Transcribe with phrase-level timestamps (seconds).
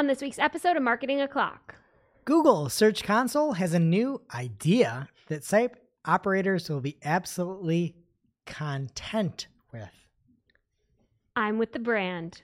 [0.00, 1.74] On this week's episode of Marketing O'Clock,
[2.24, 5.72] Google Search Console has a new idea that site
[6.06, 7.94] operators will be absolutely
[8.46, 9.90] content with.
[11.36, 12.40] I'm with the brand.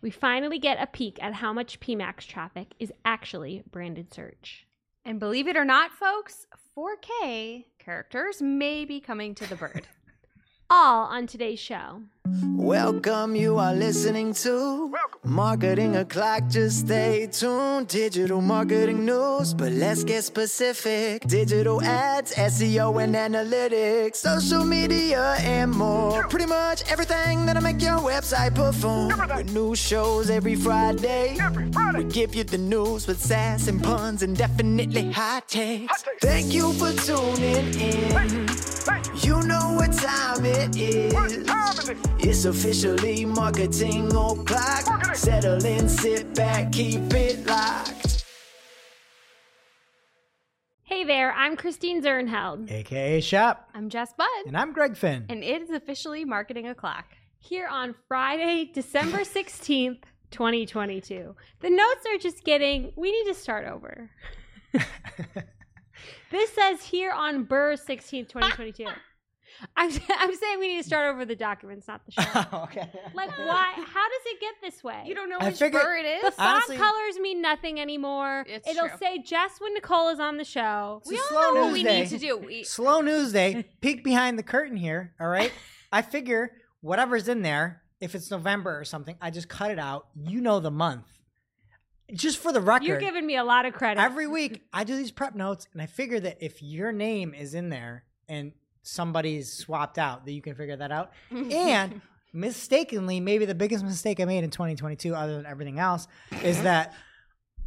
[0.00, 4.66] We finally get a peek at how much PMAX traffic is actually branded search.
[5.04, 9.86] And believe it or not, folks, 4K characters may be coming to the bird.
[10.70, 12.02] All on today's show.
[12.28, 16.48] Welcome, you are listening to Marketing O'Clock.
[16.48, 17.86] Just stay tuned.
[17.86, 21.22] Digital marketing news, but let's get specific.
[21.28, 26.26] Digital ads, SEO, and analytics, social media, and more.
[26.28, 29.12] Pretty much everything that'll make your website perform.
[29.36, 31.38] With new shows every Friday.
[31.94, 36.02] We give you the news with sass and puns and definitely hot takes.
[36.20, 38.48] Thank you for tuning in.
[39.22, 41.14] You know what time it is.
[42.18, 45.14] It's officially marketing o'clock.
[45.14, 48.24] Settle in, sit back, keep it locked.
[50.82, 52.70] Hey there, I'm Christine Zirnheld.
[52.70, 53.68] AKA Shep.
[53.74, 55.26] I'm Jess Budd, And I'm Greg Finn.
[55.28, 57.04] and it is officially Marketing O'Clock.
[57.38, 61.34] Here on Friday, December 16th, 2022.
[61.60, 64.10] The notes are just getting, we need to start over.
[66.30, 68.86] this says here on Burr 16th, 2022.
[69.76, 72.58] I'm, I'm saying we need to start over the documents, not the show.
[72.64, 72.88] okay.
[73.14, 73.72] Like, why?
[73.74, 75.02] How does it get this way?
[75.06, 76.34] You don't know I which figured- bird it The is?
[76.34, 78.44] font Honestly- colors mean nothing anymore.
[78.48, 78.98] It's It'll true.
[79.00, 80.98] say just when Nicole is on the show.
[81.02, 82.00] It's we all slow know what news we day.
[82.00, 82.36] need to do.
[82.46, 83.64] We, Slow news day.
[83.80, 85.14] Peek behind the curtain here.
[85.20, 85.52] All right.
[85.92, 90.08] I figure whatever's in there, if it's November or something, I just cut it out.
[90.14, 91.06] You know the month.
[92.14, 92.84] Just for the record.
[92.86, 94.00] You're giving me a lot of credit.
[94.00, 97.52] every week I do these prep notes and I figure that if your name is
[97.54, 98.52] in there and
[98.86, 101.12] somebody's swapped out, that you can figure that out.
[101.30, 101.52] Mm-hmm.
[101.52, 102.00] and
[102.32, 106.06] mistakenly, maybe the biggest mistake I made in 2022, other than everything else,
[106.42, 106.94] is that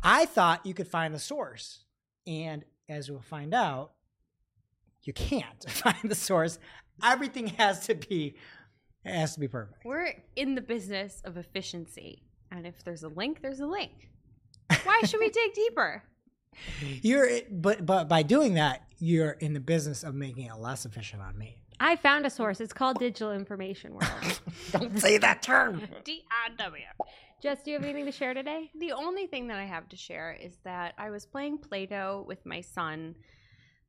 [0.01, 1.83] I thought you could find the source.
[2.27, 3.91] And as we'll find out,
[5.03, 6.59] you can't find the source.
[7.03, 8.35] Everything has to be
[9.05, 9.85] it has to be perfect.
[9.85, 12.23] We're in the business of efficiency.
[12.51, 14.09] And if there's a link, there's a link.
[14.83, 16.03] Why should we dig deeper?
[17.01, 21.21] You're but but by doing that, you're in the business of making it less efficient
[21.21, 21.57] on me.
[21.79, 22.59] I found a source.
[22.59, 24.41] It's called Digital Information World.
[24.71, 25.81] Don't say that term.
[26.03, 26.83] D-I-W.
[27.41, 28.69] Jess, do you have anything to share today?
[28.77, 32.25] The only thing that I have to share is that I was playing Play Doh
[32.27, 33.15] with my son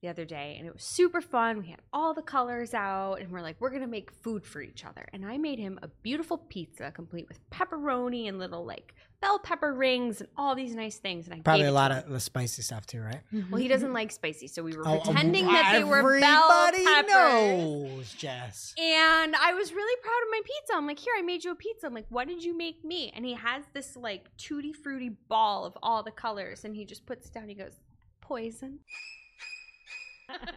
[0.03, 1.59] the other day and it was super fun.
[1.59, 4.63] We had all the colors out and we're like, we're going to make food for
[4.63, 5.05] each other.
[5.13, 9.73] And I made him a beautiful pizza complete with pepperoni and little like bell pepper
[9.73, 11.27] rings and all these nice things.
[11.27, 13.21] And I Probably gave a lot of the spicy stuff too, right?
[13.51, 16.51] Well, he doesn't like spicy, so we were oh, oh, pretending that they were bell
[16.51, 17.13] everybody peppers.
[17.13, 18.75] knows, Jess.
[18.79, 20.75] And I was really proud of my pizza.
[20.75, 21.87] I'm like, here, I made you a pizza.
[21.87, 23.13] I'm like, what did you make me?
[23.15, 27.07] And he has this like tutti frutti ball of all the colors, and he just
[27.07, 27.49] puts it down.
[27.49, 27.81] He goes,
[28.21, 28.79] poison.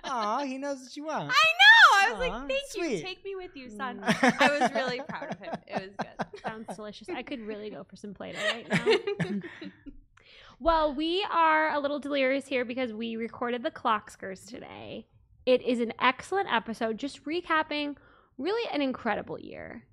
[0.04, 1.24] Aw, he knows what you want.
[1.24, 1.73] I know.
[2.04, 3.02] I was like, thank you.
[3.02, 4.02] Take me with you, son.
[4.02, 4.42] Mm.
[4.42, 5.54] I was really proud of him.
[5.68, 6.42] It was good.
[6.46, 7.10] Sounds delicious.
[7.10, 9.70] I could really go for some Play-Doh right now.
[10.60, 15.08] well, we are a little delirious here because we recorded the Clockskers today.
[15.46, 17.96] It is an excellent episode, just recapping
[18.38, 19.84] really an incredible year.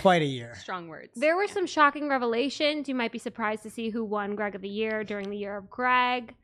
[0.00, 0.54] Quite a year.
[0.60, 1.10] Strong words.
[1.16, 2.88] There were some shocking revelations.
[2.88, 5.56] You might be surprised to see who won Greg of the Year during the year
[5.56, 6.34] of Greg.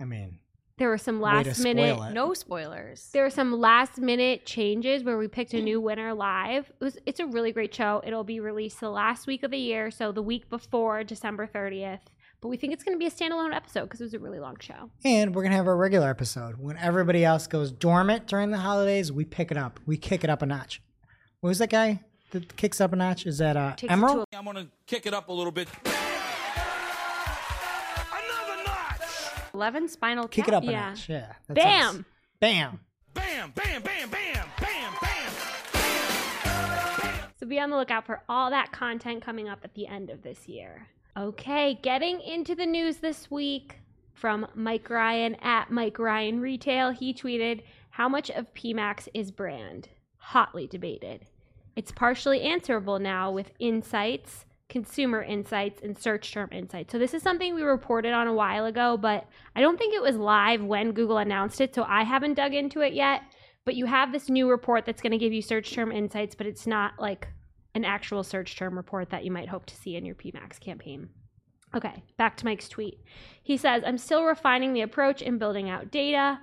[0.00, 0.38] I mean,
[0.82, 2.12] There were some last minute it.
[2.12, 3.08] no spoilers.
[3.12, 6.72] There were some last minute changes where we picked a new winner live.
[6.80, 8.02] It was it's a really great show.
[8.04, 12.00] It'll be released the last week of the year, so the week before December 30th.
[12.40, 14.40] But we think it's going to be a standalone episode because it was a really
[14.40, 14.90] long show.
[15.04, 16.56] And we're gonna have a regular episode.
[16.58, 19.78] When everybody else goes dormant during the holidays, we pick it up.
[19.86, 20.82] We kick it up a notch.
[21.38, 22.00] What was that guy
[22.32, 23.24] that kicks up a notch?
[23.24, 24.28] Is that uh, Takes it Emeril?
[24.28, 25.68] to I'm gonna kick it up a little bit.
[29.52, 29.54] Notch!
[29.54, 30.52] 11 spinal Kick tap.
[30.52, 30.88] it up a Yeah.
[30.90, 31.08] notch.
[31.08, 31.32] Yeah.
[31.48, 31.82] that Bam!
[31.94, 32.04] sounds-
[32.40, 32.80] Bam.
[33.14, 35.32] Bam, bam, bam, bam, bam, bam.
[37.38, 40.22] So be on the lookout for all that content coming up at the end of
[40.22, 40.86] this year.
[41.16, 43.78] Okay, getting into the news this week
[44.14, 46.90] from Mike Ryan at Mike Ryan Retail.
[46.90, 49.88] He tweeted, How much of PMAX is brand?
[50.18, 51.26] Hotly debated.
[51.76, 56.90] It's partially answerable now with insights, consumer insights, and search term insights.
[56.90, 60.02] So this is something we reported on a while ago, but I don't think it
[60.02, 63.20] was live when Google announced it, so I haven't dug into it yet.
[63.66, 66.46] But you have this new report that's going to give you search term insights, but
[66.46, 67.28] it's not like
[67.74, 71.10] an actual search term report that you might hope to see in your PMAX campaign.
[71.74, 72.98] Okay, back to Mike's tweet.
[73.42, 76.40] He says, I'm still refining the approach and building out data.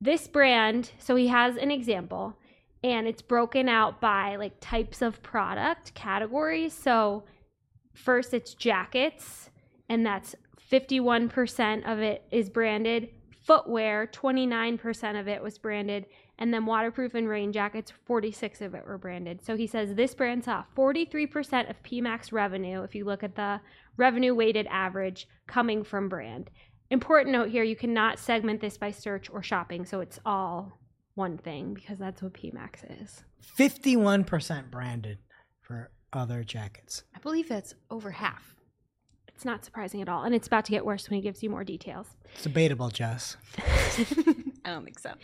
[0.00, 2.36] This brand, so he has an example,
[2.82, 6.72] and it's broken out by like types of product categories.
[6.72, 7.22] So
[7.92, 9.50] first it's jackets,
[9.88, 10.34] and that's
[10.70, 13.10] 51% of it is branded.
[13.44, 16.06] Footwear, 29% of it was branded.
[16.38, 19.44] And then waterproof and rain jackets, 46 of it were branded.
[19.44, 23.60] So he says this brand saw 43% of PMAX revenue, if you look at the
[23.96, 26.50] revenue weighted average, coming from brand.
[26.90, 29.84] Important note here you cannot segment this by search or shopping.
[29.84, 30.78] So it's all
[31.14, 33.22] one thing because that's what PMAX is.
[33.58, 35.18] 51% branded
[35.60, 37.04] for other jackets.
[37.14, 38.54] I believe that's over half.
[39.28, 40.24] It's not surprising at all.
[40.24, 42.06] And it's about to get worse when he gives you more details.
[42.34, 43.36] It's debatable, Jess.
[44.64, 45.14] I don't think so.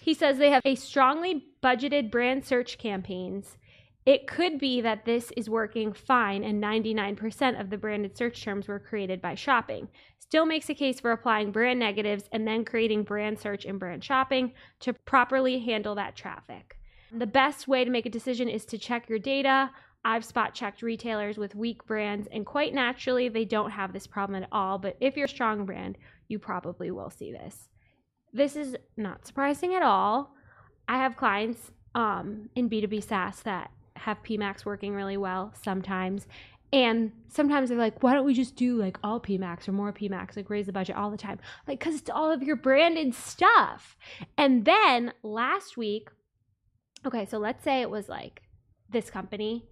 [0.00, 3.58] He says they have a strongly budgeted brand search campaigns.
[4.06, 8.66] It could be that this is working fine and 99% of the branded search terms
[8.66, 9.88] were created by shopping.
[10.18, 14.02] Still makes a case for applying brand negatives and then creating brand search and brand
[14.02, 16.78] shopping to properly handle that traffic.
[17.12, 19.70] The best way to make a decision is to check your data.
[20.04, 24.42] I've spot checked retailers with weak brands, and quite naturally, they don't have this problem
[24.42, 24.78] at all.
[24.78, 25.98] But if you're a strong brand,
[26.28, 27.68] you probably will see this.
[28.32, 30.34] This is not surprising at all.
[30.86, 36.26] I have clients um, in B2B SaaS that have PMAX working really well sometimes.
[36.72, 40.36] And sometimes they're like, why don't we just do like all PMAX or more PMAX,
[40.36, 41.38] like raise the budget all the time?
[41.66, 43.96] Like, because it's all of your branded stuff.
[44.36, 46.10] And then last week,
[47.06, 48.42] okay, so let's say it was like
[48.90, 49.66] this company,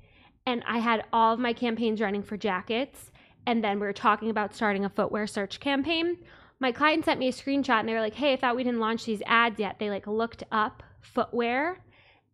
[0.46, 3.10] and I had all of my campaigns running for jackets,
[3.46, 6.18] and then we were talking about starting a footwear search campaign.
[6.58, 8.80] My client sent me a screenshot and they were like, hey, I thought we didn't
[8.80, 9.78] launch these ads yet.
[9.78, 11.78] They like looked up footwear.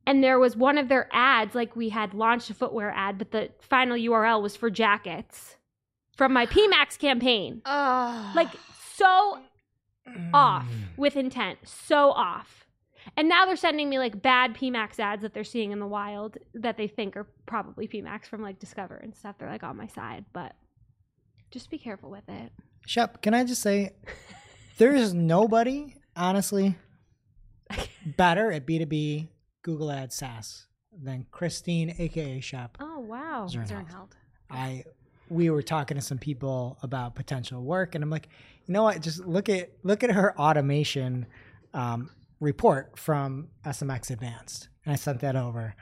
[0.06, 3.30] And there was one of their ads like we had launched a footwear ad but
[3.30, 5.56] the final url was for jackets
[6.16, 7.62] from my pmax campaign.
[7.66, 8.48] Oh, like
[8.94, 9.38] so
[10.08, 10.30] mm.
[10.32, 11.58] off with intent.
[11.64, 12.61] So off
[13.16, 16.38] and now they're sending me like bad pmax ads that they're seeing in the wild
[16.54, 19.86] that they think are probably pmax from like discover and stuff they're like on my
[19.86, 20.54] side but
[21.50, 22.52] just be careful with it
[22.86, 23.94] Shep, can I just say,
[24.78, 26.76] there is nobody, honestly,
[28.16, 29.28] better at B2B
[29.62, 32.76] Google Ads SaaS than Christine, aka Shep.
[32.80, 33.68] oh wow Zernhold.
[33.68, 34.10] Zirnheld.
[34.50, 34.84] I
[35.28, 38.28] we were talking to some people about potential work, and I'm like,
[38.66, 39.00] you know what?
[39.00, 41.26] Just look at look at her automation
[41.72, 42.10] um,
[42.42, 45.74] report from SMX Advanced, and I sent that over.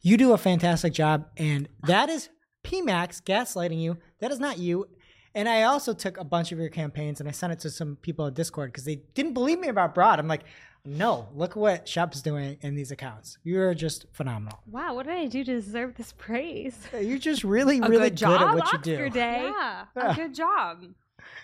[0.00, 2.28] You do a fantastic job, and that is
[2.64, 3.96] PMAX gaslighting you.
[4.20, 4.86] That is not you.
[5.34, 7.96] And I also took a bunch of your campaigns and I sent it to some
[7.96, 10.18] people in Discord because they didn't believe me about Broad.
[10.18, 10.42] I'm like,
[10.84, 13.38] no, look what Shep's doing in these accounts.
[13.44, 14.58] You're just phenomenal.
[14.66, 18.18] wow what did i do to deserve this praise You're just really, A really good
[18.18, 19.10] good, at job, what you Oscar do.
[19.10, 20.12] day Yeah, Yeah.
[20.12, 20.82] a good job.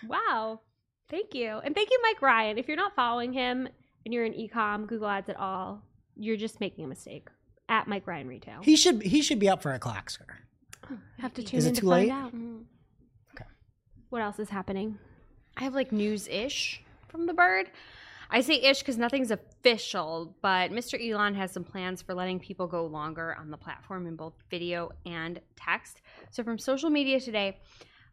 [0.08, 0.60] Wow.
[1.10, 1.60] Thank you.
[1.62, 2.58] And thank you, Mike Ryan.
[2.58, 3.68] If you're not following him
[4.04, 5.82] and you're in ecom, Google Ads at all,
[6.16, 7.28] you're just making a mistake.
[7.68, 8.60] At Mike Ryan Retail.
[8.62, 10.26] He should he should be up for a clock, sir.
[11.18, 12.12] have to tune Is it in to too find late?
[12.12, 12.34] out.
[12.34, 12.64] Mhm.
[14.10, 14.98] What else is happening?
[15.56, 17.70] I have like news ish from the bird.
[18.30, 20.98] I say ish because nothing's official, but Mr.
[21.00, 24.90] Elon has some plans for letting people go longer on the platform in both video
[25.06, 26.00] and text.
[26.30, 27.58] So, from social media today,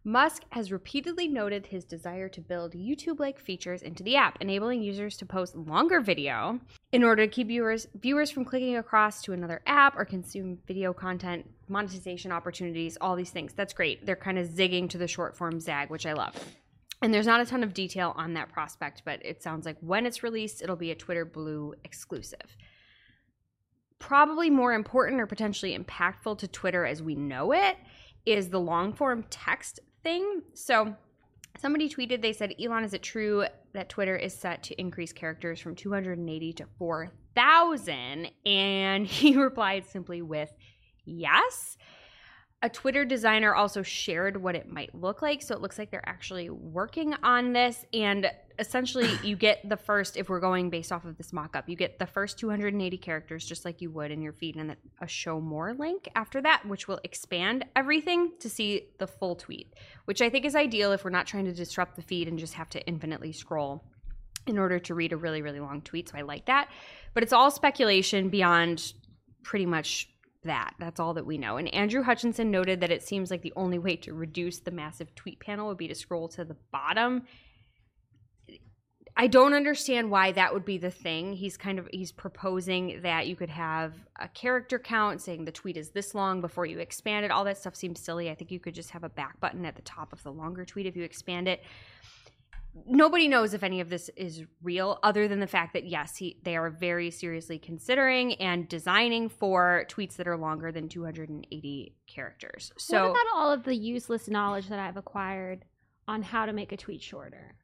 [0.04, 4.82] Musk has repeatedly noted his desire to build YouTube like features into the app, enabling
[4.82, 6.60] users to post longer video
[6.92, 10.92] in order to keep viewers viewers from clicking across to another app or consume video
[10.92, 13.54] content, monetization opportunities, all these things.
[13.54, 14.04] That's great.
[14.04, 16.34] They're kind of zigging to the short form zag, which I love.
[17.04, 20.08] And there's not a ton of detail on that prospect, but it sounds like when
[20.08, 22.58] it's released, it'll be a Twitter Blue exclusive.
[24.00, 27.78] Probably more important or potentially impactful to Twitter as we know it
[28.26, 30.42] is the long form text thing.
[30.54, 30.96] So,
[31.60, 35.60] somebody tweeted, they said, Elon, is it true that Twitter is set to increase characters
[35.60, 38.32] from 280 to 4,000?
[38.46, 40.52] And he replied simply with,
[41.06, 41.78] yes
[42.64, 45.42] a Twitter designer also shared what it might look like.
[45.42, 47.86] So it looks like they're actually working on this.
[47.92, 51.68] And essentially, you get the first, if we're going based off of this mock up,
[51.68, 54.78] you get the first 280 characters just like you would in your feed, and then
[55.02, 59.74] a show more link after that, which will expand everything to see the full tweet,
[60.06, 62.54] which I think is ideal if we're not trying to disrupt the feed and just
[62.54, 63.84] have to infinitely scroll
[64.46, 66.10] in order to read a really, really long tweet.
[66.10, 66.70] So I like that.
[67.14, 68.94] But it's all speculation beyond
[69.44, 70.10] pretty much
[70.44, 70.74] that.
[70.80, 71.58] That's all that we know.
[71.58, 75.14] And Andrew Hutchinson noted that it seems like the only way to reduce the massive
[75.16, 77.24] tweet panel would be to scroll to the bottom.
[79.18, 81.34] I don't understand why that would be the thing.
[81.34, 85.76] He's kind of he's proposing that you could have a character count saying the tweet
[85.76, 87.32] is this long before you expand it.
[87.32, 88.30] All that stuff seems silly.
[88.30, 90.64] I think you could just have a back button at the top of the longer
[90.64, 91.62] tweet if you expand it
[92.86, 96.38] nobody knows if any of this is real other than the fact that yes he,
[96.44, 102.72] they are very seriously considering and designing for tweets that are longer than 280 characters
[102.78, 105.66] so what about all of the useless knowledge that I've acquired
[106.08, 107.56] on how to make a tweet shorter.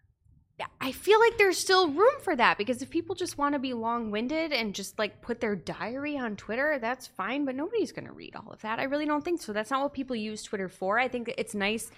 [0.82, 3.74] I feel like there's still room for that because if people just want to be
[3.74, 8.08] long winded and just like put their diary on Twitter, that's fine, but nobody's going
[8.08, 8.80] to read all of that.
[8.80, 9.54] I really don't think so.
[9.54, 10.98] That's not what people use Twitter for.
[10.98, 11.92] I think it's nice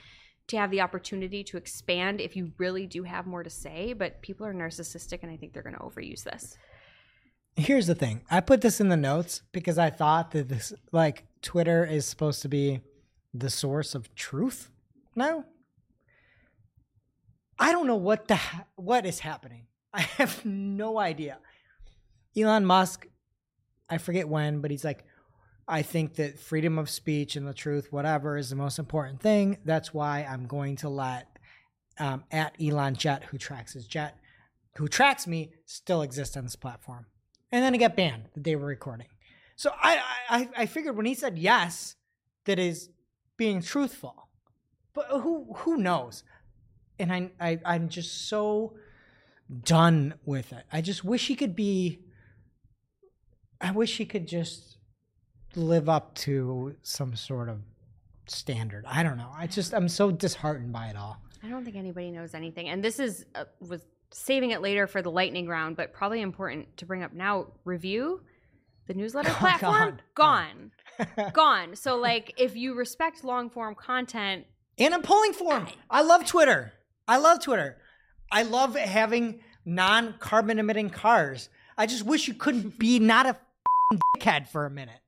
[0.50, 4.22] to have the opportunity to expand if you really do have more to say, but
[4.22, 6.58] people are narcissistic and I think they're going to overuse this.
[7.56, 8.22] Here's the thing.
[8.30, 12.42] I put this in the notes because I thought that this like Twitter is supposed
[12.44, 12.82] to be
[13.34, 14.70] the source of truth.
[15.16, 15.46] No.
[17.58, 19.68] I don't know what the ha- what is happening.
[19.94, 21.40] I have no idea.
[22.38, 23.08] Elon Musk,
[23.90, 25.04] I forget when, but he's like,
[25.70, 29.60] I think that freedom of speech and the truth, whatever, is the most important thing.
[29.64, 31.38] That's why I'm going to let
[32.00, 34.18] um, at Elon Jet, who tracks his jet,
[34.78, 37.06] who tracks me, still exist on this platform.
[37.52, 39.08] And then it got banned the day we're recording.
[39.56, 41.96] So I, I, I figured when he said yes,
[42.46, 42.90] that is
[43.38, 44.30] being truthful.
[44.94, 46.24] But who who knows?
[46.98, 48.76] And I, I I'm just so
[49.64, 50.64] done with it.
[50.72, 52.00] I just wish he could be.
[53.62, 54.79] I wish he could just
[55.56, 57.60] live up to some sort of
[58.28, 58.86] standard.
[58.88, 59.32] I don't know.
[59.36, 61.18] I just I'm so disheartened by it all.
[61.44, 62.70] I don't think anybody knows anything.
[62.70, 66.76] And this is uh, was saving it later for the lightning round, but probably important
[66.78, 67.48] to bring up now.
[67.66, 68.22] Review
[68.88, 70.72] the newsletter Oh, platform gone.
[71.16, 71.76] gone, gone.
[71.76, 74.46] So like, if you respect long form content,
[74.78, 75.68] And I'm pulling for him.
[75.90, 76.74] I love Twitter.
[77.08, 77.78] I love Twitter.
[78.32, 81.50] I love having non carbon emitting cars.
[81.78, 83.38] I just wish you couldn't be not a
[84.18, 85.00] dickhead for a minute.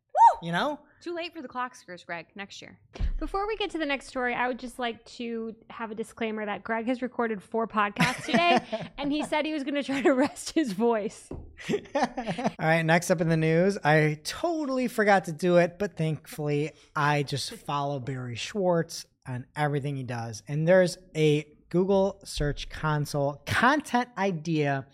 [0.41, 0.79] You know?
[1.01, 2.27] too late for the clockskers, Greg.
[2.35, 2.77] Next year.
[3.19, 6.45] Before we get to the next story, I would just like to have a disclaimer
[6.45, 8.59] that Greg has recorded four podcasts today,
[8.97, 11.27] and he said he was going to try to rest his voice.
[11.69, 16.71] All right, next up in the news, I totally forgot to do it, but thankfully
[16.95, 20.43] I just follow Barry Schwartz on everything he does.
[20.47, 24.85] And there's a Google Search Console content idea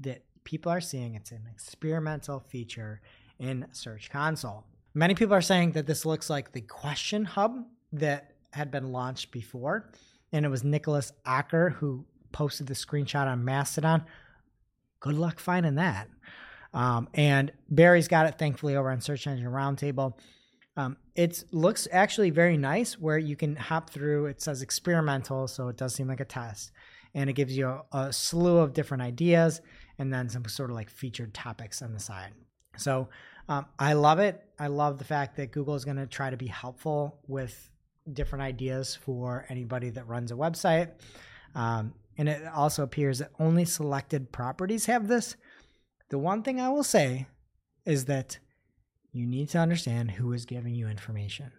[0.00, 1.14] that people are seeing.
[1.14, 3.00] It's an experimental feature
[3.38, 4.64] in Search Console.
[4.94, 9.32] Many people are saying that this looks like the question hub that had been launched
[9.32, 9.90] before.
[10.32, 14.04] And it was Nicholas Acker who posted the screenshot on Mastodon.
[15.00, 16.08] Good luck finding that.
[16.72, 20.14] Um, and Barry's got it thankfully over on Search Engine Roundtable.
[20.76, 24.26] Um, it looks actually very nice where you can hop through.
[24.26, 26.72] It says experimental, so it does seem like a test.
[27.14, 29.60] And it gives you a, a slew of different ideas
[29.98, 32.32] and then some sort of like featured topics on the side.
[32.76, 33.08] So
[33.48, 34.42] um, I love it.
[34.58, 37.70] I love the fact that Google is going to try to be helpful with
[38.12, 40.90] different ideas for anybody that runs a website.
[41.54, 45.36] Um, and it also appears that only selected properties have this.
[46.10, 47.26] The one thing I will say
[47.84, 48.38] is that
[49.12, 51.52] you need to understand who is giving you information.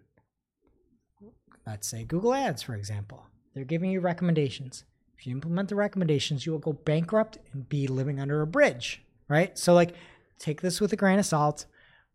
[1.65, 3.25] Let's say Google Ads, for example.
[3.53, 4.83] They're giving you recommendations.
[5.17, 9.01] If you implement the recommendations, you will go bankrupt and be living under a bridge,
[9.29, 9.57] right?
[9.57, 9.95] So, like,
[10.37, 11.65] take this with a grain of salt,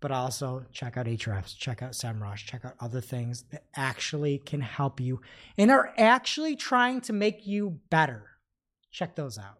[0.00, 4.60] but also check out Ahrefs, check out SEMrush, check out other things that actually can
[4.60, 5.20] help you
[5.58, 8.24] and are actually trying to make you better.
[8.90, 9.58] Check those out.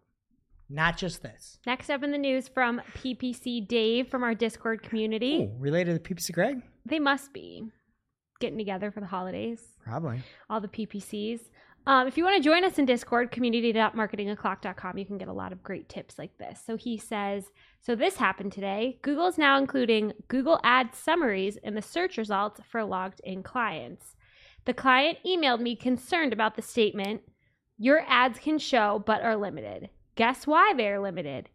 [0.69, 1.59] Not just this.
[1.65, 5.43] Next up in the news from PPC Dave from our Discord community.
[5.43, 6.61] Ooh, related to PPC Greg?
[6.85, 7.63] They must be
[8.39, 9.61] getting together for the holidays.
[9.83, 10.21] Probably.
[10.49, 11.41] all the PPCs.
[11.87, 15.51] Um, if you want to join us in Discord, community.marketingoclock.com, you can get a lot
[15.51, 16.61] of great tips like this.
[16.63, 17.45] So he says,
[17.81, 18.99] so this happened today.
[19.01, 24.15] Google is now including Google Ads summaries in the search results for logged in clients.
[24.65, 27.21] The client emailed me concerned about the statement,
[27.79, 29.89] your ads can show but are limited.
[30.15, 31.49] Guess why they are limited?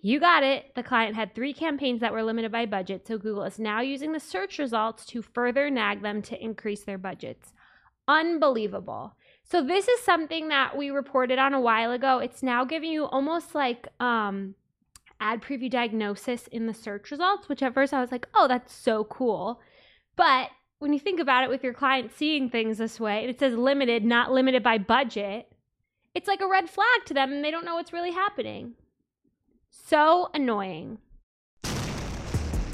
[0.00, 0.74] You got it.
[0.74, 4.10] The client had three campaigns that were limited by budget, so Google is now using
[4.10, 7.52] the search results to further nag them to increase their budgets.
[8.08, 9.14] Unbelievable.
[9.50, 12.18] So this is something that we reported on a while ago.
[12.18, 14.54] It's now giving you almost like um
[15.20, 18.72] ad preview diagnosis in the search results, which at first I was like, "Oh, that's
[18.72, 19.60] so cool."
[20.16, 23.40] But when you think about it with your client seeing things this way, and it
[23.40, 25.50] says limited, not limited by budget,
[26.14, 28.74] it's like a red flag to them and they don't know what's really happening.
[29.70, 30.98] So annoying.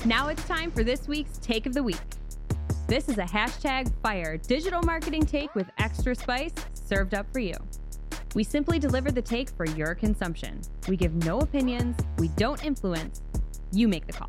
[0.04, 1.96] Now it's time for this week's Take of the Week.
[2.86, 7.54] This is a hashtag fire digital marketing take with extra spice served up for you.
[8.34, 10.60] We simply deliver the take for your consumption.
[10.86, 13.22] We give no opinions, we don't influence,
[13.72, 14.28] you make the call.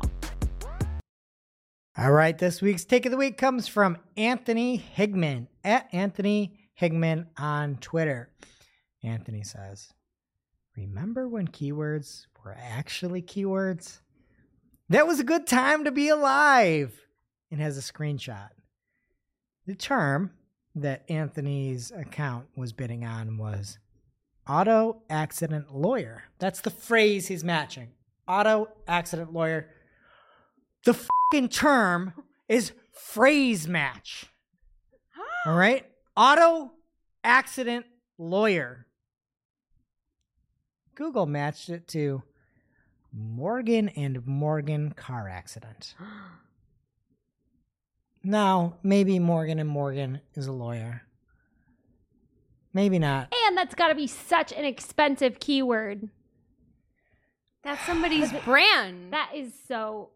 [1.98, 7.26] All right, this week's take of the week comes from Anthony Higman at Anthony Higman
[7.36, 8.30] on Twitter.
[9.02, 9.92] Anthony says,
[10.78, 14.00] Remember when keywords were actually keywords?
[14.88, 17.05] That was a good time to be alive.
[17.56, 18.50] And has a screenshot.
[19.66, 20.32] The term
[20.74, 23.78] that Anthony's account was bidding on was
[24.46, 26.24] auto accident lawyer.
[26.38, 27.92] That's the phrase he's matching.
[28.28, 29.70] Auto accident lawyer.
[30.84, 32.12] The fucking term
[32.46, 34.26] is phrase match.
[35.46, 35.86] All right?
[36.14, 36.72] Auto
[37.24, 37.86] accident
[38.18, 38.86] lawyer.
[40.94, 42.22] Google matched it to
[43.14, 45.94] Morgan and Morgan car accident.
[48.28, 51.02] Now, maybe Morgan and Morgan is a lawyer.
[52.74, 53.32] Maybe not.
[53.46, 56.08] And that's got to be such an expensive keyword.
[57.62, 59.12] That's somebody's brand.
[59.12, 60.10] That is so.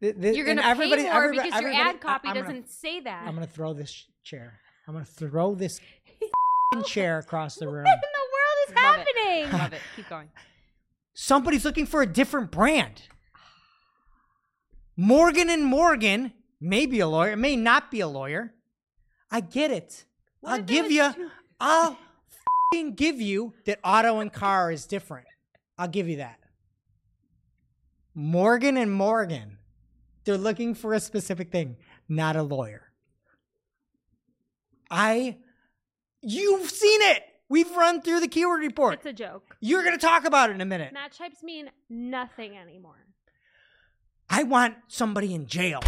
[0.00, 2.54] Th- th- You're gonna everybody- pay more everybody- because your ad copy I- I'm doesn't
[2.54, 3.24] Gonna, say that.
[3.28, 4.58] I'm gonna throw this chair.
[4.88, 5.78] I'm gonna throw this
[6.86, 7.84] chair across the room.
[7.84, 9.18] What in the world is Love it.
[9.50, 9.58] happening?
[9.60, 9.80] Love it.
[9.94, 10.28] Keep going.
[11.12, 13.02] Somebody's looking for a different brand.
[14.96, 18.52] Morgan and Morgan may be a lawyer, may not be a lawyer.
[19.30, 20.04] I get it.
[20.40, 21.12] What I'll give you.
[21.12, 21.98] too- I'll
[22.72, 25.26] fing give you that auto and car is different.
[25.76, 26.38] I'll give you that.
[28.14, 29.58] Morgan and Morgan,
[30.24, 31.76] they're looking for a specific thing,
[32.08, 32.92] not a lawyer.
[34.90, 35.38] I,
[36.22, 37.22] you've seen it.
[37.48, 38.94] We've run through the keyword report.
[38.94, 39.56] It's a joke.
[39.60, 40.92] You're going to talk about it in a minute.
[40.92, 43.06] Match types mean nothing anymore.
[44.28, 45.80] I want somebody in jail.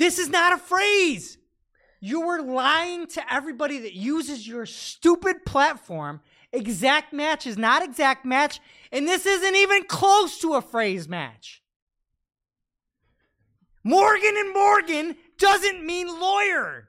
[0.00, 1.36] This is not a phrase.
[2.00, 6.22] You were lying to everybody that uses your stupid platform.
[6.54, 11.62] Exact match is not exact match, and this isn't even close to a phrase match.
[13.84, 16.88] Morgan and Morgan doesn't mean lawyer.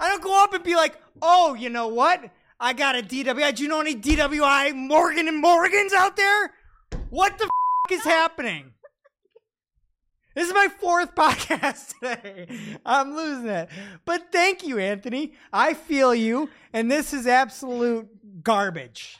[0.00, 2.28] I don't go up and be like, oh, you know what?
[2.58, 3.54] I got a DWI.
[3.54, 6.52] Do you know any DWI Morgan and Morgans out there?
[7.08, 8.72] What the f- is happening?
[10.36, 12.46] This is my fourth podcast today.
[12.84, 13.70] I'm losing it.
[14.04, 15.32] But thank you, Anthony.
[15.50, 18.06] I feel you, and this is absolute
[18.42, 19.18] garbage.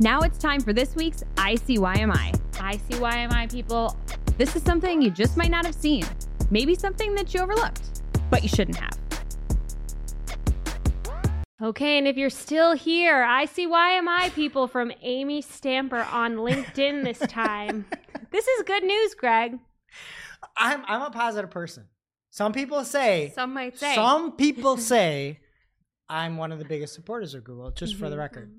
[0.00, 2.36] Now it's time for this week's ICYMI.
[2.54, 3.96] ICYMI people.
[4.36, 6.04] This is something you just might not have seen.
[6.50, 8.98] Maybe something that you overlooked, but you shouldn't have.
[11.62, 17.86] Okay, and if you're still here, ICYMI people from Amy Stamper on LinkedIn this time.
[18.32, 19.60] this is good news, Greg.
[20.56, 21.84] I'm I'm a positive person.
[22.30, 23.94] Some people say Some might say.
[23.94, 25.40] some people say
[26.08, 28.20] I'm one of the biggest supporters of Google, just for the mm-hmm.
[28.20, 28.52] record.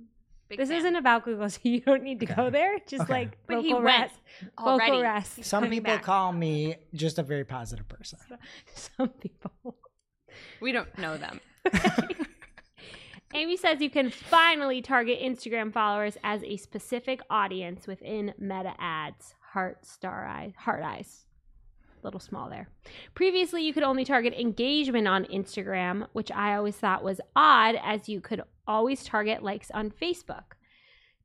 [0.50, 0.78] Big this fan.
[0.80, 2.80] isn't about Google, so you don't need to go there.
[2.88, 3.14] Just Okay.
[3.14, 4.16] like But vocal went rest.
[4.58, 4.92] already.
[4.92, 5.36] Vocal rest.
[5.38, 6.04] He's Some people back.
[6.04, 8.20] call me just a very positive person.
[8.74, 9.76] Some people.
[10.62, 11.40] We don't know them.
[13.34, 19.36] Amy says you can finally target Instagram followers as a specific audience within meta ads.
[19.52, 21.26] Heart, star eyes, heart eyes.
[22.08, 22.70] Little small there.
[23.16, 28.08] Previously, you could only target engagement on Instagram, which I always thought was odd, as
[28.08, 30.54] you could always target likes on Facebook.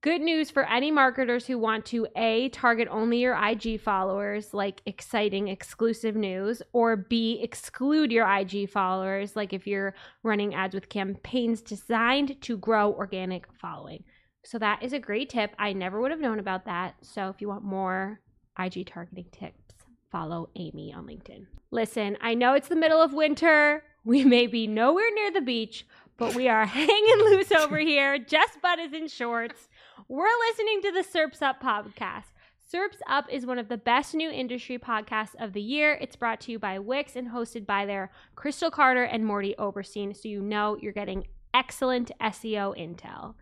[0.01, 4.83] Good news for any marketers who want to A, target only your IG followers, like
[4.85, 10.89] exciting exclusive news, or B, exclude your IG followers, like if you're running ads with
[10.89, 14.03] campaigns designed to grow organic following.
[14.45, 15.55] So that is a great tip.
[15.61, 16.97] I never would have known about that.
[17.03, 18.19] So if you want more
[18.59, 19.63] IG targeting tips,
[20.13, 21.47] follow Amy on LinkedIn.
[21.73, 23.83] Listen, I know it's the middle of winter.
[24.05, 25.87] We may be nowhere near the beach,
[26.19, 28.19] but we are hanging loose over here.
[28.19, 29.69] Jess Budd is in shorts.
[30.09, 32.25] We're listening to the SERPs Up podcast.
[32.73, 35.99] SERPs Up is one of the best new industry podcasts of the year.
[36.01, 40.15] It's brought to you by Wix and hosted by their Crystal Carter and Mordy Oberstein,
[40.15, 43.35] so you know you're getting excellent SEO intel.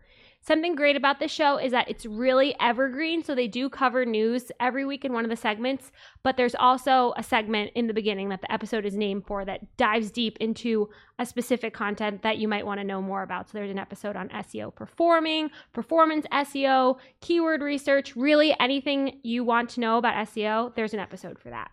[0.43, 3.23] Something great about this show is that it's really evergreen.
[3.23, 5.91] So they do cover news every week in one of the segments,
[6.23, 9.77] but there's also a segment in the beginning that the episode is named for that
[9.77, 13.49] dives deep into a specific content that you might want to know more about.
[13.49, 19.69] So there's an episode on SEO performing, performance SEO, keyword research, really anything you want
[19.71, 21.69] to know about SEO, there's an episode for that.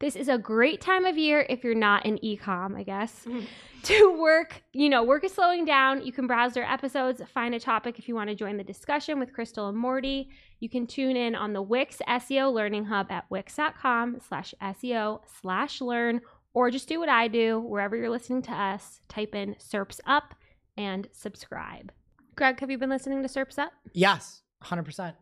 [0.00, 3.44] This is a great time of year if you're not in ecom, I guess, mm-hmm.
[3.82, 4.62] to work.
[4.72, 6.04] You know, work is slowing down.
[6.04, 9.18] You can browse their episodes, find a topic if you want to join the discussion
[9.18, 10.28] with Crystal and Mordy.
[10.58, 15.82] You can tune in on the Wix SEO Learning Hub at wix.com slash SEO slash
[15.82, 16.22] learn,
[16.54, 19.00] or just do what I do wherever you're listening to us.
[19.08, 20.34] Type in SERPs Up
[20.78, 21.92] and subscribe.
[22.36, 23.72] Greg, have you been listening to SERPs Up?
[23.92, 25.12] Yes, 100%.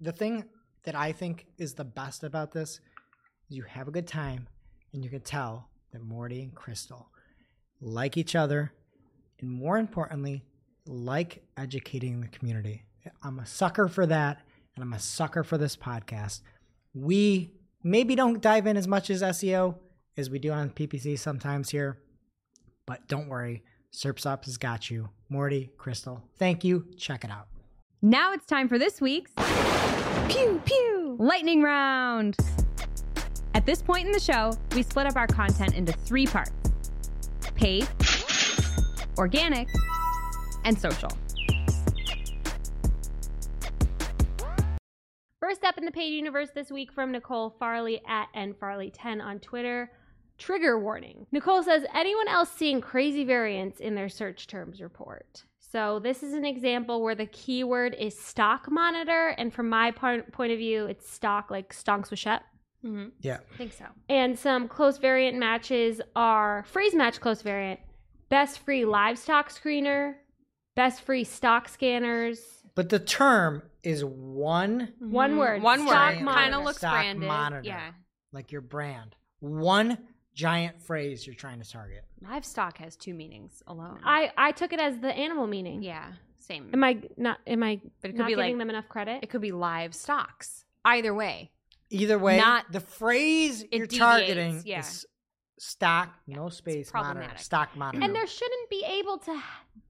[0.00, 0.44] The thing
[0.84, 2.80] that I think is the best about this is
[3.50, 4.48] you have a good time
[4.92, 7.08] and you can tell that Mordy and Crystal
[7.80, 8.72] like each other
[9.40, 10.44] and more importantly,
[10.86, 12.84] like educating the community.
[13.22, 14.40] I'm a sucker for that
[14.76, 16.40] and I'm a sucker for this podcast.
[16.94, 19.76] We maybe don't dive in as much as SEO
[20.16, 21.98] as we do on PPC sometimes here,
[22.86, 25.08] But don't worry, Serps Up has got you.
[25.32, 26.86] Mordy, Crystal, thank you.
[26.96, 27.46] Check it out.
[28.02, 29.32] Now it's time for this week's
[30.28, 32.36] Pew Pew Lightning Round.
[33.52, 36.52] At this point in the show, we split up our content into three parts
[37.56, 37.86] paid,
[39.18, 39.68] organic,
[40.64, 41.10] and social.
[45.40, 49.90] First up in the paid universe this week from Nicole Farley at nfarley10 on Twitter.
[50.38, 51.26] Trigger warning.
[51.32, 55.44] Nicole says, anyone else seeing crazy variants in their search terms report?
[55.58, 60.24] So this is an example where the keyword is stock monitor, and from my point
[60.24, 62.40] of view, it's stock like stonks Swachette.
[62.84, 63.08] Mm-hmm.
[63.20, 63.38] Yeah.
[63.54, 63.84] I think so.
[64.08, 67.80] And some close variant matches are phrase match close variant,
[68.28, 70.14] best free livestock screener,
[70.76, 72.40] best free stock scanners.
[72.74, 75.38] But the term is one, One Mhm.
[75.38, 75.92] word, One word.
[75.94, 77.26] Kind of looks Stock branded.
[77.28, 77.62] monitor.
[77.68, 77.92] Yeah.
[78.32, 79.16] like your brand.
[79.40, 79.98] One
[80.34, 82.04] giant phrase you're trying to target.
[82.22, 84.00] Livestock has two meanings alone.
[84.04, 85.82] I I took it as the animal meaning.
[85.82, 86.12] yeah.
[86.36, 86.70] Same.
[86.72, 87.38] Am I not?
[87.46, 89.22] Am I But it could not be giving like- them enough credit?
[89.24, 90.64] It could be live stocks.
[90.84, 91.50] Either way.
[91.90, 94.80] Either way, Not- the phrase you're deviates, targeting yeah.
[94.80, 95.06] is
[95.58, 98.04] stock, no space monitor, stock monitor.
[98.04, 99.40] and there shouldn't be able to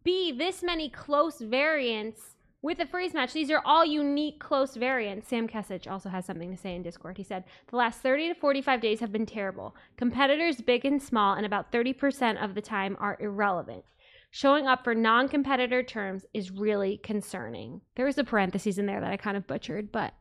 [0.02, 3.32] be this many close variants with a phrase match.
[3.32, 5.28] These are all unique close variants.
[5.28, 7.16] Sam Kesich also has something to say in Discord.
[7.16, 9.74] He said, The last 30 to 45 days have been terrible.
[9.96, 13.84] Competitors, big and small, and about 30% of the time are irrelevant.
[14.32, 17.80] Showing up for non competitor terms is really concerning.
[17.96, 20.14] There was a parenthesis in there that I kind of butchered, but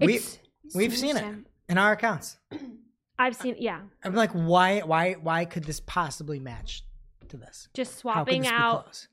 [0.00, 0.38] We- it's.
[0.74, 1.36] We've seen it
[1.68, 2.38] in our accounts.
[3.18, 6.82] I've seen, yeah, I'm like, why, why, why could this possibly match
[7.28, 7.68] to this?
[7.74, 9.06] just swapping this out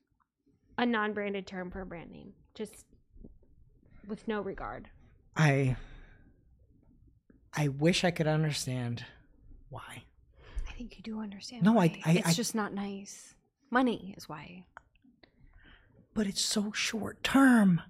[0.78, 2.86] a non branded term for a brand name, just
[4.08, 4.90] with no regard.
[5.38, 5.76] I,
[7.54, 9.06] I wish I could understand
[9.70, 10.04] why.
[10.68, 11.64] I think you do understand.
[11.64, 13.36] No, I- I- It's I- just not nice.
[13.70, 14.66] Money is why.
[16.14, 17.82] But it's so short term.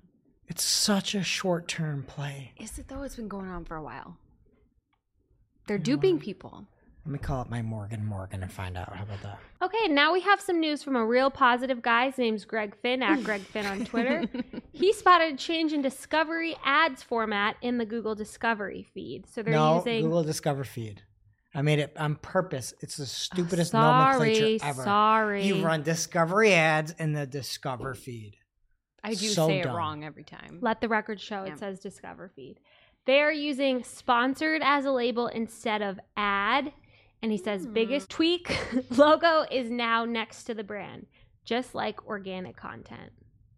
[0.52, 2.52] It's such a short term play.
[2.58, 3.04] Is it though?
[3.04, 4.18] It's been going on for a while.
[5.66, 6.66] They're duping people.
[7.06, 8.94] Let me call up my Morgan Morgan and find out.
[8.94, 9.40] How about that?
[9.62, 12.08] Okay, now we have some news from a real positive guy.
[12.08, 14.26] His name's Greg Finn, at Greg Finn on Twitter.
[14.74, 19.30] he spotted a change in Discovery ads format in the Google Discovery feed.
[19.30, 20.02] So they're no, using.
[20.02, 21.02] Google Discover feed.
[21.56, 22.74] I made it on purpose.
[22.82, 24.84] It's the stupidest sorry, nomenclature ever.
[24.84, 25.46] sorry.
[25.46, 28.36] You run Discovery ads in the Discover feed.
[29.04, 29.74] I do So say dumb.
[29.74, 30.60] it wrong every time.
[30.62, 31.54] Let the record show Yeah.
[31.54, 32.60] it says Discover feed.
[33.06, 36.72] They are using sponsored as a label instead of ad.
[37.24, 37.74] And he says, Hmm.
[37.74, 38.56] biggest tweak
[38.98, 41.08] logo is now next to the brand,
[41.46, 43.12] just like organic content.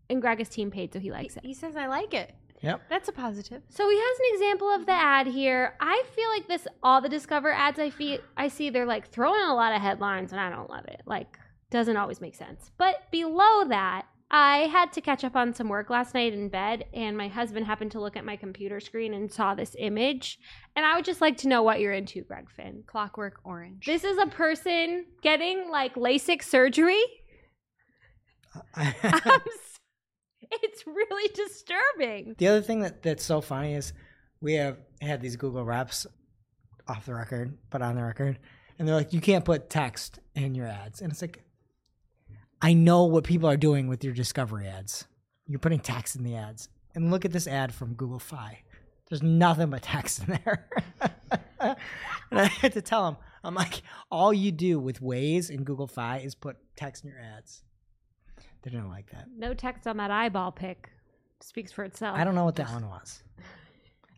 [0.10, 1.46] And Greg is team paid, so he likes it.
[1.46, 2.34] He says I like it.
[2.62, 2.82] Yep.
[2.90, 3.62] That's a positive.
[3.70, 5.76] So he has an example of the ad here.
[5.82, 9.42] I feel like this all the Discover ads I feel I see they're like throwing
[9.44, 11.02] a lot of headlines and I don't love it.
[11.06, 11.38] Like
[11.72, 12.72] doesn't always make sense.
[12.78, 16.86] But below that, I had to catch up on some work last night in bed
[16.92, 20.40] and my husband happened to look at my computer screen and saw this image.
[20.76, 22.84] And I would just like to know what you're into, Greg Finn.
[22.88, 23.86] Clockwork Orange.
[23.86, 27.00] This is a person getting like LASIK surgery.
[28.76, 29.80] I'm s-
[30.52, 32.34] it's really disturbing.
[32.40, 33.94] the other thing that, that's so funny is
[34.42, 36.08] we have had these Google reps
[36.88, 38.40] off the record, but on the record,
[38.80, 41.02] and they're like, you can't put text in your ads.
[41.02, 41.44] And it's like,
[42.64, 45.06] I know what people are doing with your Discovery ads.
[45.48, 46.70] You're putting text in the ads.
[46.96, 48.60] And look at this ad from Google Fi.
[49.10, 50.70] There's nothing but text in there.
[51.60, 51.76] and
[52.32, 56.20] I had to tell them, I'm like, all you do with Waze and Google Fi
[56.20, 57.64] is put text in your ads.
[58.62, 59.26] They didn't like that.
[59.38, 60.90] No text on that eyeball pic.
[61.42, 62.18] Speaks for itself.
[62.18, 63.24] I don't know what that one was.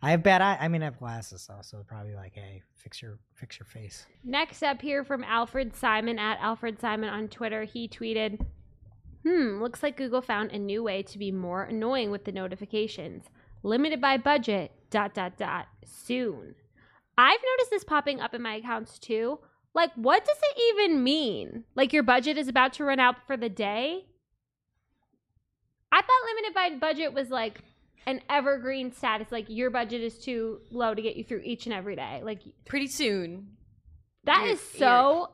[0.02, 0.58] I have bad eye.
[0.60, 4.06] I mean, I have glasses though, so probably like, hey, fix your fix your face.
[4.24, 8.44] Next up here from Alfred Simon at Alfred Simon on Twitter, he tweeted,
[9.26, 13.24] Hmm, looks like Google found a new way to be more annoying with the notifications.
[13.62, 16.54] Limited by budget, dot, dot, dot, soon.
[17.18, 19.40] I've noticed this popping up in my accounts too.
[19.74, 21.64] Like, what does it even mean?
[21.74, 24.06] Like, your budget is about to run out for the day?
[25.90, 27.62] I thought limited by budget was like
[28.06, 29.28] an evergreen status.
[29.30, 32.20] Like, your budget is too low to get you through each and every day.
[32.24, 33.56] Like, Pretty soon.
[34.24, 35.30] that You're- is so.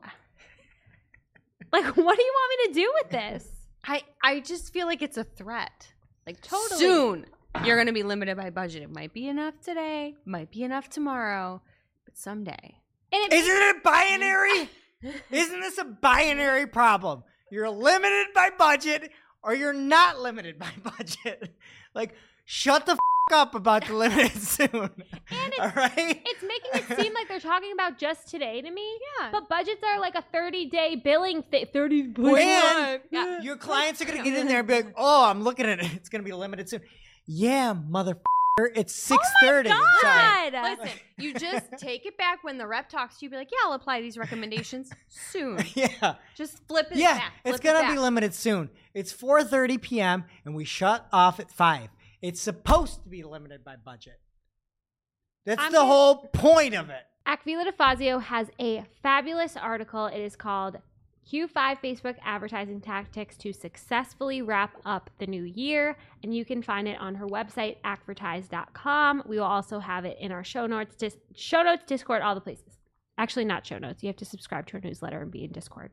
[1.72, 3.48] Like, what do you want me to do with this?
[3.84, 5.88] I I just feel like it's a threat.
[6.26, 6.78] Like Totally.
[6.78, 7.26] soon
[7.64, 8.82] you're gonna be limited by budget.
[8.82, 11.60] It might be enough today, might be enough tomorrow,
[12.04, 12.76] but someday.
[13.12, 14.70] And it Isn't it a binary?
[15.30, 17.24] Isn't this a binary problem?
[17.50, 19.10] You're limited by budget,
[19.42, 21.54] or you're not limited by budget.
[21.94, 22.14] like,
[22.52, 22.98] shut the f-
[23.32, 24.68] up about the limited soon.
[24.70, 24.92] And
[25.30, 26.22] it's, right.
[26.26, 28.98] it's making it seem like they're talking about just today to me.
[29.20, 29.30] Yeah.
[29.32, 31.66] But budgets are like a 30 day billing thing.
[31.72, 33.40] 30 And Yeah.
[33.40, 35.94] your clients are gonna get in there and be like, "Oh, I'm looking at it.
[35.94, 36.82] It's gonna be limited soon."
[37.26, 38.18] Yeah, mother.
[38.74, 39.70] It's oh six thirty.
[39.70, 40.52] God.
[40.52, 43.30] Listen, you just take it back when the rep talks to you.
[43.30, 45.64] Be like, yeah, I'll apply these recommendations soon.
[45.74, 47.14] Yeah, Just flip it yeah.
[47.14, 47.32] back.
[47.46, 48.68] It's flip it gonna be limited soon.
[48.92, 50.24] It's 4:30 p.m.
[50.44, 51.88] and we shut off at five.
[52.22, 54.20] It's supposed to be limited by budget.
[55.44, 57.02] That's I'm the gonna- whole point of it.
[57.26, 60.06] Akvile DeFazio has a fabulous article.
[60.06, 60.76] It is called
[61.30, 65.96] Q5 Facebook Advertising Tactics to Successfully Wrap Up the New Year.
[66.22, 69.22] And you can find it on her website, akvertise.com.
[69.26, 72.40] We will also have it in our show notes, dis- show notes, Discord, all the
[72.40, 72.78] places.
[73.18, 74.02] Actually, not show notes.
[74.02, 75.90] You have to subscribe to our newsletter and be in Discord.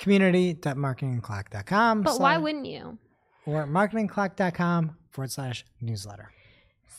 [0.00, 2.02] Community.marketingoclock.com.
[2.02, 2.98] But why slash- wouldn't you?
[3.46, 6.32] or marketingoclock.com forward slash newsletter.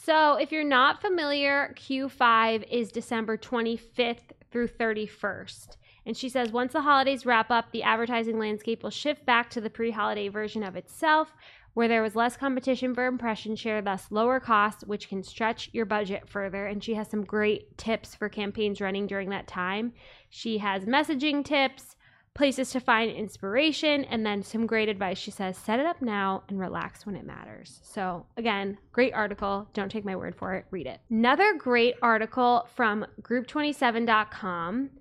[0.04, 5.78] So, if you're not familiar, Q5 is December 25th through 31st.
[6.06, 9.62] And she says once the holidays wrap up, the advertising landscape will shift back to
[9.62, 11.36] the pre holiday version of itself,
[11.74, 15.86] where there was less competition for impression share, thus lower costs, which can stretch your
[15.86, 16.66] budget further.
[16.66, 19.94] And she has some great tips for campaigns running during that time.
[20.30, 21.96] She has messaging tips,
[22.34, 25.18] places to find inspiration, and then some great advice.
[25.18, 27.80] She says, set it up now and relax when it matters.
[27.84, 29.68] So, again, great article.
[29.74, 31.02] Don't take my word for it, read it.
[31.10, 34.92] Another great article from group27.com.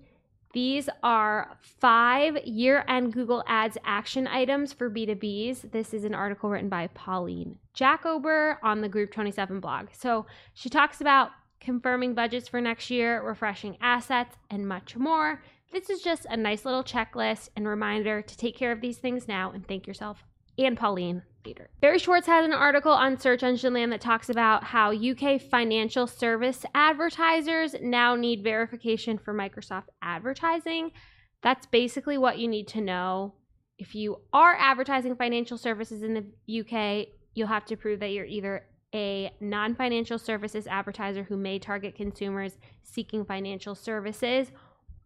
[0.53, 5.71] These are five year end Google Ads action items for B2Bs.
[5.71, 9.87] This is an article written by Pauline Jakober on the Group 27 blog.
[9.93, 11.29] So she talks about
[11.61, 15.41] confirming budgets for next year, refreshing assets, and much more.
[15.71, 19.27] This is just a nice little checklist and reminder to take care of these things
[19.27, 20.23] now and thank yourself
[20.57, 21.69] and Pauline later.
[21.79, 26.07] Barry Schwartz has an article on Search Engine Land that talks about how UK financial
[26.07, 30.91] service advertisers now need verification for Microsoft advertising.
[31.41, 33.33] That's basically what you need to know.
[33.79, 38.25] If you are advertising financial services in the UK, you'll have to prove that you're
[38.25, 44.51] either a non financial services advertiser who may target consumers seeking financial services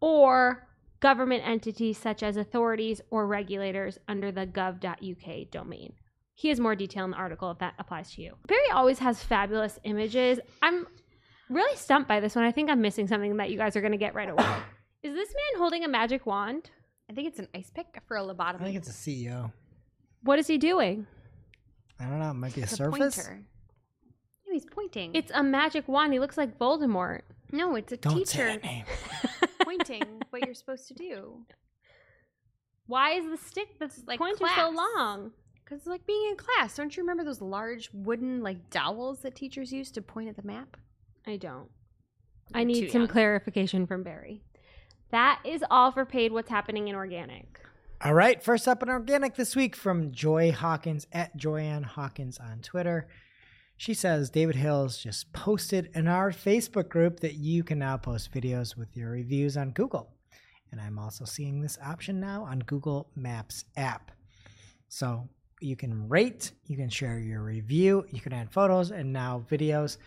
[0.00, 0.66] or
[1.00, 5.92] government entities such as authorities or regulators under the gov.uk domain.
[6.34, 8.34] He has more detail in the article if that applies to you.
[8.46, 10.38] Barry always has fabulous images.
[10.62, 10.86] I'm
[11.48, 12.44] really stumped by this one.
[12.44, 14.44] I think I'm missing something that you guys are going to get right away.
[15.02, 16.70] Is this man holding a magic wand?
[17.08, 18.60] I think it's an ice pick for a lobotomy.
[18.60, 19.52] I think it's a CEO.
[20.22, 21.06] What is he doing?
[22.00, 22.30] I don't know.
[22.30, 23.16] It might be a It's a surface.
[23.16, 23.42] pointer.
[24.46, 25.14] No, he's pointing.
[25.14, 26.12] It's a magic wand.
[26.12, 27.20] He looks like Voldemort.
[27.52, 28.84] no, it's a Don't say teacher that name.
[29.66, 31.44] pointing what you're supposed to do.
[32.86, 35.32] Why is the stick that's Like pointer so long?
[35.64, 39.34] Because it's like being in class, don't you remember those large wooden like dowels that
[39.34, 40.76] teachers used to point at the map?
[41.26, 41.68] I don't.
[42.54, 43.08] I You're need some young.
[43.08, 44.42] clarification from Barry.
[45.10, 47.60] That is all for paid what's happening in organic.
[48.00, 52.60] All right, first up in organic this week from Joy Hawkins at Joyanne Hawkins on
[52.60, 53.08] Twitter.
[53.78, 58.32] She says David Hills just posted in our Facebook group that you can now post
[58.32, 60.14] videos with your reviews on Google.
[60.72, 64.12] And I'm also seeing this option now on Google Maps app.
[64.88, 65.28] So
[65.60, 69.98] you can rate, you can share your review, you can add photos and now videos.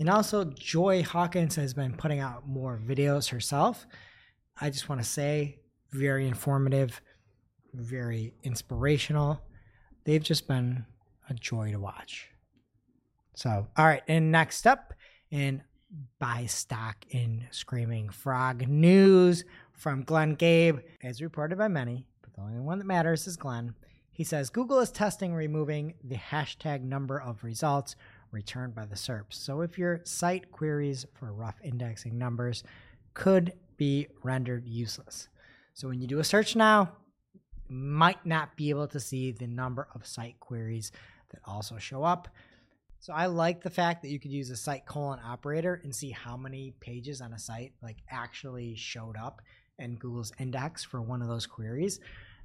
[0.00, 3.86] And also, Joy Hawkins has been putting out more videos herself.
[4.60, 5.60] I just want to say,
[5.92, 7.00] very informative,
[7.72, 9.40] very inspirational.
[10.04, 10.84] They've just been
[11.28, 12.33] a joy to watch.
[13.34, 14.94] So, all right, and next up
[15.30, 15.62] in
[16.18, 22.40] buy stock in Screaming Frog news from Glenn Gabe, as reported by many, but the
[22.40, 23.74] only one that matters is Glenn.
[24.10, 27.96] He says Google is testing removing the hashtag number of results
[28.30, 29.34] returned by the SERPs.
[29.34, 32.62] So if your site queries for rough indexing numbers
[33.14, 35.28] could be rendered useless.
[35.74, 36.92] So when you do a search now,
[37.68, 40.92] might not be able to see the number of site queries
[41.30, 42.28] that also show up.
[43.04, 46.08] So I like the fact that you could use a site colon operator and see
[46.08, 49.42] how many pages on a site like actually showed up
[49.78, 52.00] in Google's index for one of those queries.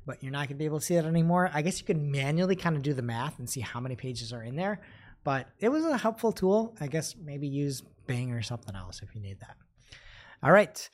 [0.05, 1.49] But you're not gonna be able to see that anymore.
[1.53, 4.33] I guess you could manually kind of do the math and see how many pages
[4.33, 4.81] are in there.
[5.23, 6.75] But it was a helpful tool.
[6.81, 9.55] I guess maybe use Bing or something else if you need that.
[10.43, 10.89] All right.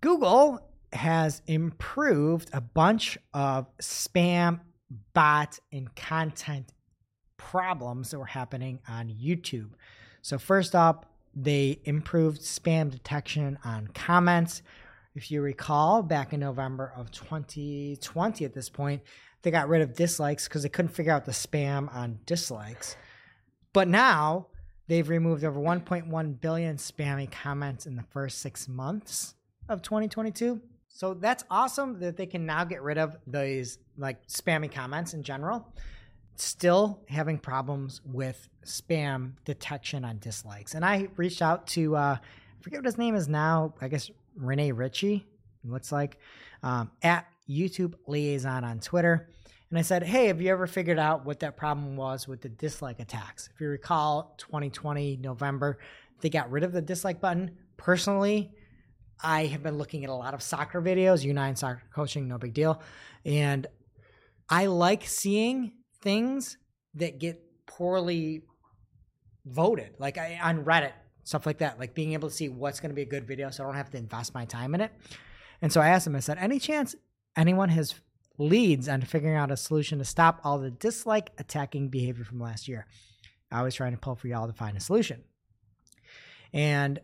[0.00, 0.60] Google
[0.92, 4.60] has improved a bunch of spam,
[5.12, 6.72] bot, and content
[7.50, 9.70] problems that were happening on YouTube.
[10.22, 14.62] So, first up, they improved spam detection on comments.
[15.14, 19.02] If you recall, back in November of 2020, at this point,
[19.42, 22.96] they got rid of dislikes because they couldn't figure out the spam on dislikes.
[23.72, 24.46] But now
[24.86, 29.34] they've removed over 1.1 billion spammy comments in the first six months
[29.68, 30.60] of 2022.
[30.88, 35.22] So that's awesome that they can now get rid of these like spammy comments in
[35.22, 35.66] general.
[36.36, 40.74] Still having problems with spam detection on dislikes.
[40.74, 44.10] And I reached out to, uh, I forget what his name is now, I guess
[44.36, 45.26] Rene Ritchie,
[45.64, 46.18] it looks like,
[46.62, 49.28] um, at YouTube Liaison on Twitter.
[49.70, 52.48] And I said, Hey, have you ever figured out what that problem was with the
[52.48, 53.48] dislike attacks?
[53.54, 55.78] If you recall, 2020 November,
[56.20, 57.52] they got rid of the dislike button.
[57.76, 58.52] Personally,
[59.22, 62.54] I have been looking at a lot of soccer videos, U9 soccer coaching, no big
[62.54, 62.82] deal.
[63.24, 63.66] And
[64.48, 66.58] I like seeing things
[66.94, 68.42] that get poorly
[69.46, 70.92] voted, like I, on Reddit,
[71.24, 73.50] stuff like that, like being able to see what's going to be a good video
[73.50, 74.92] so I don't have to invest my time in it.
[75.60, 76.94] And so I asked him, I said, any chance
[77.36, 77.94] anyone has
[78.38, 82.68] leads on figuring out a solution to stop all the dislike attacking behavior from last
[82.68, 82.86] year?
[83.50, 85.22] I was trying to pull for y'all to find a solution.
[86.52, 87.00] And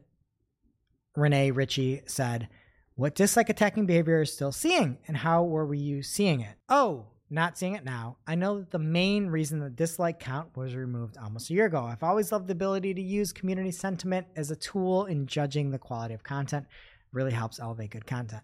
[1.15, 2.49] Rene Ritchie said,
[2.95, 6.57] What dislike attacking behavior is still seeing, and how were you seeing it?
[6.69, 8.17] Oh, not seeing it now.
[8.27, 11.83] I know that the main reason the dislike count was removed almost a year ago.
[11.83, 15.79] I've always loved the ability to use community sentiment as a tool in judging the
[15.79, 16.67] quality of content.
[17.13, 18.43] really helps elevate good content.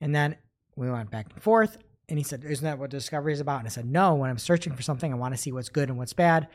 [0.00, 0.36] And then
[0.76, 3.58] we went back and forth, and he said, Isn't that what discovery is about?
[3.60, 5.88] And I said, No, when I'm searching for something, I want to see what's good
[5.88, 6.48] and what's bad.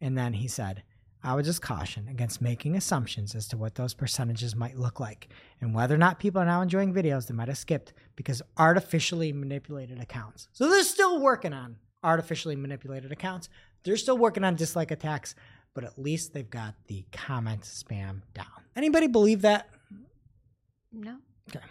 [0.00, 0.82] And then he said,
[1.24, 5.28] I would just caution against making assumptions as to what those percentages might look like
[5.60, 9.32] and whether or not people are now enjoying videos they might have skipped because artificially
[9.32, 10.48] manipulated accounts.
[10.52, 13.48] So they're still working on artificially manipulated accounts.
[13.84, 15.34] They're still working on dislike attacks,
[15.74, 18.46] but at least they've got the comment spam down.
[18.74, 19.68] Anybody believe that?
[20.92, 21.16] No.
[21.48, 21.64] Okay.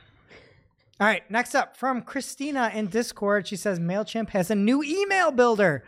[0.99, 3.47] All right, next up from Christina in Discord.
[3.47, 5.83] She says MailChimp has a new email builder.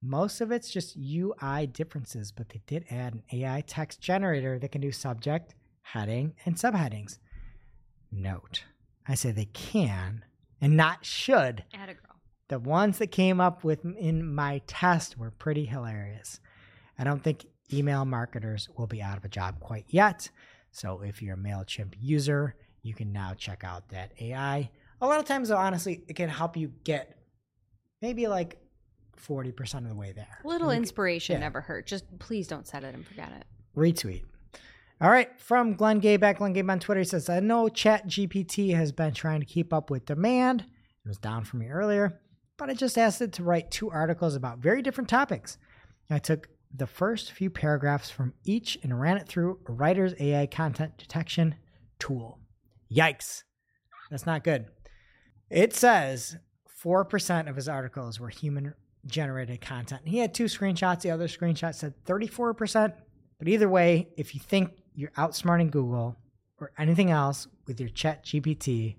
[0.00, 4.70] Most of it's just UI differences, but they did add an AI text generator that
[4.70, 7.18] can do subject, heading, and subheadings.
[8.12, 8.64] Note,
[9.06, 10.24] I say they can
[10.60, 11.64] and not should.
[11.74, 12.02] Add a girl.
[12.48, 16.40] The ones that came up with in my test were pretty hilarious.
[16.98, 20.30] I don't think email marketers will be out of a job quite yet.
[20.70, 24.70] So if you're a MailChimp user, you can now check out that AI.
[25.00, 27.18] A lot of times, though, honestly, it can help you get
[28.00, 28.58] maybe like
[29.18, 30.38] 40% of the way there.
[30.44, 31.40] Little You can- inspiration yeah.
[31.40, 31.86] never hurt.
[31.86, 33.44] Just please don't set it and forget it.
[33.76, 34.24] retweet.
[35.00, 38.08] All right, from Glenn Gabe at Glenn Gabe on Twitter, he says, I know Chat
[38.08, 40.62] GPT has been trying to keep up with demand.
[40.62, 42.20] It was down for me earlier,
[42.56, 45.56] but I just asked it to write two articles about very different topics.
[46.10, 50.46] I took the first few paragraphs from each and ran it through a writer's AI
[50.46, 51.54] content detection
[52.00, 52.40] tool.
[52.92, 53.44] Yikes.
[54.10, 54.66] That's not good.
[55.48, 56.38] It says
[56.84, 58.74] 4% of his articles were human
[59.08, 60.02] generated content.
[60.04, 61.02] He had two screenshots.
[61.02, 62.92] The other screenshot said 34%.
[63.38, 66.16] But either way, if you think you're outsmarting Google
[66.60, 68.96] or anything else with your chat GPT,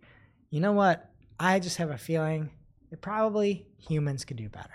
[0.50, 1.10] you know what?
[1.40, 2.50] I just have a feeling
[2.90, 4.70] that probably humans could do better.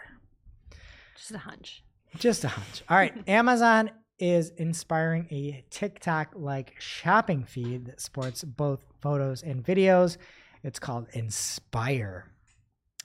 [1.16, 1.82] Just a hunch.
[2.16, 2.82] Just a hunch.
[2.88, 3.12] All right.
[3.28, 10.16] Amazon is inspiring a TikTok like shopping feed that supports both photos and videos.
[10.62, 12.33] It's called Inspire.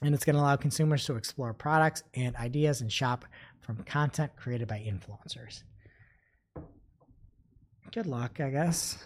[0.02, 3.24] And it's going to allow consumers to explore products and ideas and shop
[3.60, 5.62] from content created by influencers.
[7.92, 9.04] Good luck, I guess.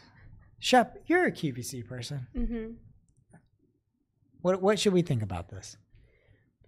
[0.58, 2.26] Shep, you're a QVC person.
[2.36, 2.72] Mm-hmm.
[4.42, 5.76] What, what should we think about this?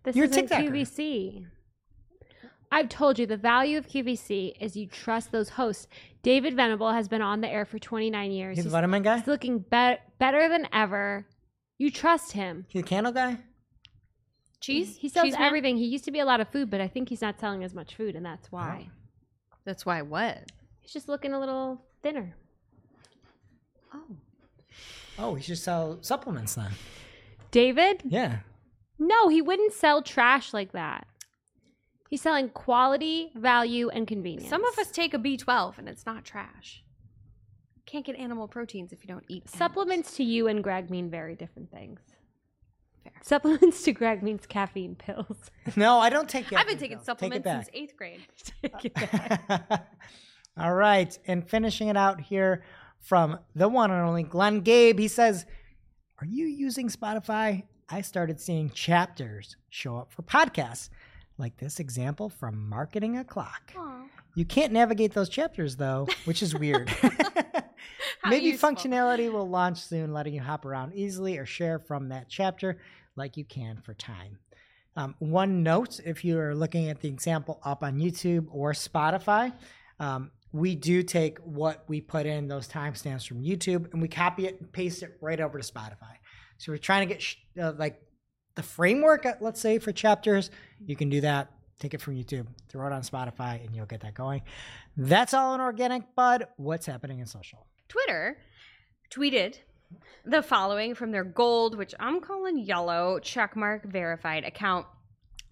[0.03, 0.71] This You're a isn't TikToker.
[0.71, 1.47] QVC.
[2.73, 5.87] I've told you the value of QVC is you trust those hosts.
[6.23, 8.57] David Venable has been on the air for 29 years.
[8.57, 9.19] He's He's, guy?
[9.19, 11.27] he's looking be- better than ever.
[11.79, 12.67] You trust him.
[12.69, 13.39] He's the candle guy?
[14.61, 14.97] Cheese?
[14.97, 15.43] He sells Cheese man?
[15.43, 15.77] everything.
[15.77, 17.75] He used to be a lot of food, but I think he's not selling as
[17.75, 18.89] much food, and that's why.
[19.65, 20.51] That's why what?
[20.81, 22.35] He's just looking a little thinner.
[23.93, 24.17] Oh.
[25.19, 26.73] Oh, he should sell supplements then.
[27.51, 28.03] David?
[28.05, 28.39] Yeah.
[28.99, 31.07] No, he wouldn't sell trash like that.
[32.09, 34.49] He's selling quality, value, and convenience.
[34.49, 36.83] Some of us take a B12 and it's not trash.
[37.85, 39.59] Can't get animal proteins if you don't eat animals.
[39.59, 42.01] supplements to you and Greg mean very different things.
[43.13, 43.23] Fair.
[43.23, 45.37] Supplements to Greg means caffeine pills.
[45.77, 46.53] No, I don't take.
[46.53, 46.59] It.
[46.59, 47.07] I've been taking pills.
[47.19, 48.21] Take supplements since eighth grade.
[50.59, 52.63] All right, and finishing it out here
[53.01, 54.99] from the one and only Glenn Gabe.
[54.99, 55.45] He says,
[56.21, 57.65] "Are you using Spotify?
[57.89, 60.89] I started seeing chapters show up for podcasts,
[61.39, 63.73] like this example from Marketing O'Clock.
[64.35, 66.91] You can't navigate those chapters though, which is weird.
[68.25, 68.71] Maybe useful.
[68.71, 72.79] functionality will launch soon, letting you hop around easily or share from that chapter
[73.17, 74.39] like you can for time.
[74.97, 79.53] Um, one note if you are looking at the example up on YouTube or Spotify,
[80.01, 84.47] um, we do take what we put in those timestamps from YouTube and we copy
[84.47, 86.17] it and paste it right over to Spotify.
[86.57, 88.01] So we're trying to get sh- uh, like
[88.57, 90.51] the framework, uh, let's say, for chapters.
[90.85, 91.53] You can do that.
[91.79, 94.43] Take it from YouTube, throw it on Spotify, and you'll get that going.
[94.97, 96.49] That's all in organic, bud.
[96.57, 97.67] What's happening in social?
[97.89, 98.39] Twitter
[99.11, 99.59] tweeted
[100.25, 104.87] the following from their gold, which I'm calling yellow, checkmark verified account.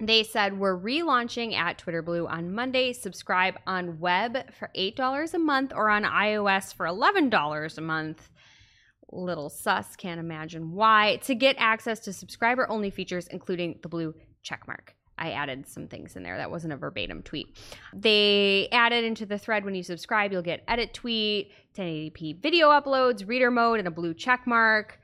[0.01, 2.93] They said we're relaunching at Twitter Blue on Monday.
[2.93, 8.31] Subscribe on web for $8 a month or on iOS for $11 a month.
[9.15, 11.21] Little sus, can't imagine why.
[11.23, 14.13] To get access to subscriber only features, including the blue
[14.45, 14.91] checkmark.
[15.17, 16.37] I added some things in there.
[16.37, 17.57] That wasn't a verbatim tweet.
[17.93, 23.27] They added into the thread when you subscribe, you'll get edit tweet, 1080p video uploads,
[23.27, 25.01] reader mode, and a blue check mark.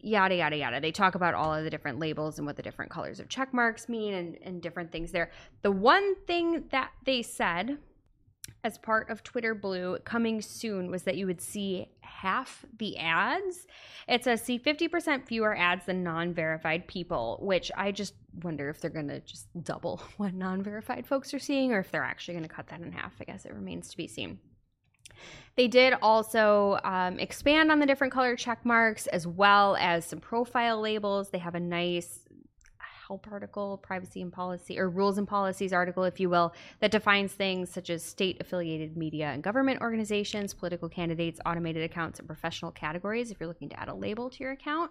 [0.00, 0.80] Yada, yada, yada.
[0.80, 3.54] They talk about all of the different labels and what the different colors of check
[3.54, 5.30] marks mean and, and different things there.
[5.62, 7.78] The one thing that they said
[8.64, 13.66] as part of Twitter Blue coming soon was that you would see half the ads.
[14.08, 18.80] It says see 50% fewer ads than non verified people, which I just wonder if
[18.80, 22.34] they're going to just double what non verified folks are seeing or if they're actually
[22.34, 23.14] going to cut that in half.
[23.20, 24.38] I guess it remains to be seen.
[25.56, 30.20] They did also um, expand on the different color check marks as well as some
[30.20, 31.28] profile labels.
[31.28, 32.20] They have a nice
[33.06, 37.32] help article, privacy and policy, or rules and policies article, if you will, that defines
[37.32, 42.70] things such as state affiliated media and government organizations, political candidates, automated accounts, and professional
[42.70, 44.90] categories if you're looking to add a label to your account.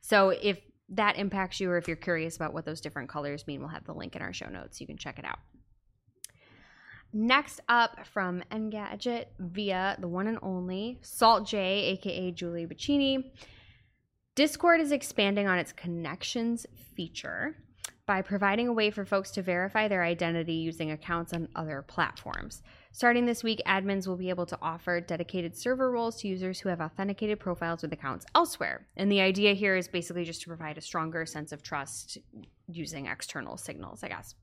[0.00, 0.58] So if
[0.90, 3.84] that impacts you or if you're curious about what those different colors mean, we'll have
[3.84, 4.80] the link in our show notes.
[4.80, 5.38] You can check it out.
[7.12, 13.32] Next up from Engadget via the one and only Salt J, aka Julie Bacchini.
[14.38, 16.64] Discord is expanding on its connections
[16.94, 17.56] feature
[18.06, 22.62] by providing a way for folks to verify their identity using accounts on other platforms.
[22.92, 26.68] Starting this week, admins will be able to offer dedicated server roles to users who
[26.68, 28.86] have authenticated profiles with accounts elsewhere.
[28.96, 32.16] And the idea here is basically just to provide a stronger sense of trust
[32.68, 34.36] using external signals, I guess.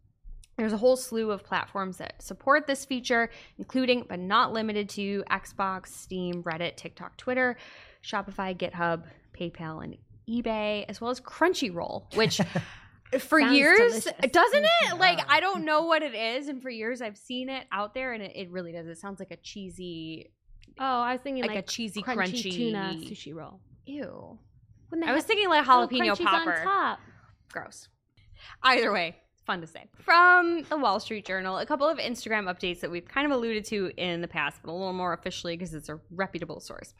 [0.57, 5.23] There's a whole slew of platforms that support this feature, including but not limited to
[5.31, 7.55] Xbox, Steam, Reddit, TikTok, Twitter,
[8.03, 9.03] Shopify, GitHub,
[9.35, 9.97] PayPal, and
[10.29, 12.39] eBay, as well as Crunchyroll, which
[13.19, 14.31] for Sounds years delicious.
[14.31, 14.97] doesn't it?
[14.97, 18.13] Like I don't know what it is, and for years I've seen it out there,
[18.13, 18.87] and it, it really does.
[18.87, 20.31] It sounds like a cheesy,
[20.79, 23.59] Oh, I was thinking like, like, a cheesy, crunchy, crunchy, tuna sushi roll.
[23.85, 24.37] Ew.
[25.05, 26.53] I was thinking like jalapeno popper.
[26.53, 26.99] on top?
[27.51, 27.87] Gross.
[28.63, 29.15] Either way,
[29.45, 29.85] fun to say.
[29.99, 33.65] From the Wall Street Journal, a couple of Instagram updates that we've kind of alluded
[33.65, 36.93] to in the past, but a little more officially because it's a reputable source.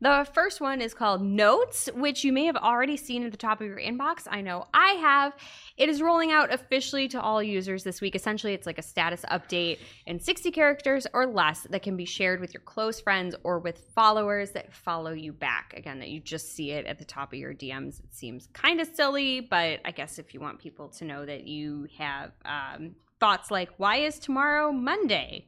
[0.00, 3.60] The first one is called Notes, which you may have already seen at the top
[3.60, 4.26] of your inbox.
[4.30, 5.34] I know I have.
[5.76, 8.14] It is rolling out officially to all users this week.
[8.14, 12.40] Essentially, it's like a status update in 60 characters or less that can be shared
[12.40, 15.74] with your close friends or with followers that follow you back.
[15.76, 18.00] Again, that you just see it at the top of your DMs.
[18.00, 21.46] It seems kind of silly, but I guess if you want people to know that
[21.46, 25.46] you have um, thoughts like, why is tomorrow Monday?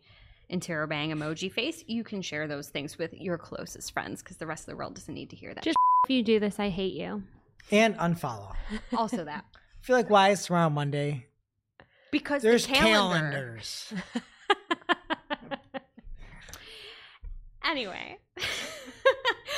[0.50, 4.64] Interrobang emoji face, you can share those things with your closest friends because the rest
[4.64, 5.64] of the world doesn't need to hear that.
[5.64, 7.22] Just- If you do this, I hate you.
[7.70, 8.54] And unfollow.
[8.96, 9.44] also that.
[9.54, 11.26] I feel like why is tomorrow Monday?
[12.10, 13.18] Because There's the calendar.
[13.30, 13.92] calendars.
[17.64, 18.18] Anyway,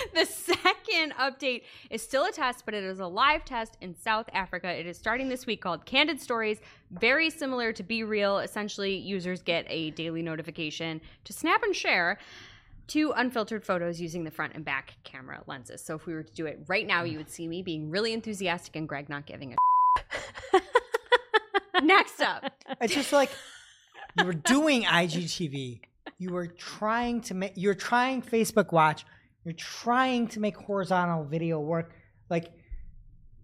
[0.14, 4.28] the second update is still a test, but it is a live test in South
[4.32, 4.68] Africa.
[4.68, 6.58] It is starting this week called Candid Stories,
[6.90, 8.44] very similar to BeReal.
[8.44, 12.18] Essentially, users get a daily notification to snap and share
[12.86, 15.80] two unfiltered photos using the front and back camera lenses.
[15.80, 18.12] So if we were to do it right now, you would see me being really
[18.12, 20.60] enthusiastic and Greg not giving a
[21.82, 23.30] Next up, It's just like
[24.18, 25.80] you were doing IGTV.
[26.18, 27.52] You were trying to make.
[27.56, 29.04] You're trying Facebook Watch.
[29.44, 31.92] You're trying to make horizontal video work.
[32.30, 32.52] Like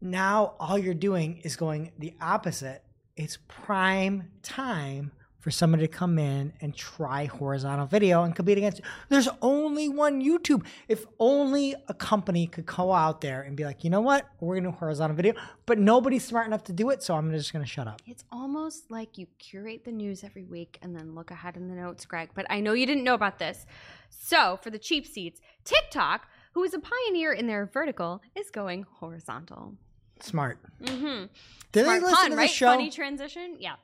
[0.01, 2.83] now, all you're doing is going the opposite.
[3.17, 8.83] It's prime time for somebody to come in and try horizontal video and compete against.
[9.09, 10.65] There's only one YouTube.
[10.87, 14.57] If only a company could go out there and be like, you know what, we're
[14.57, 15.35] gonna do horizontal video,
[15.67, 18.03] but nobody's smart enough to do it, so I'm just gonna shut up.
[18.07, 21.75] It's almost like you curate the news every week and then look ahead in the
[21.75, 22.31] notes, Greg.
[22.35, 23.67] But I know you didn't know about this.
[24.11, 28.85] So, for the cheap seats, TikTok, who is a pioneer in their vertical, is going
[28.99, 29.75] horizontal.
[30.21, 30.59] Smart.
[30.83, 31.27] Mm-hmm.
[31.73, 32.49] Did Smart they listen pun, to right?
[32.49, 32.67] the show?
[32.67, 33.57] Funny transition.
[33.59, 33.77] Yeah.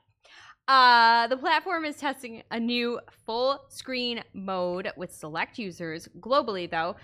[0.67, 6.95] Uh, the platform is testing a new full screen mode with select users globally, though.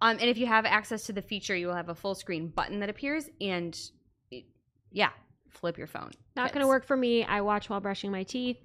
[0.00, 2.48] Um, and if you have access to the feature, you will have a full screen
[2.48, 3.78] button that appears, and
[4.32, 4.46] it-
[4.90, 5.10] yeah,
[5.48, 6.10] flip your phone.
[6.34, 7.24] Not going to work for me.
[7.24, 8.56] I watch while brushing my teeth,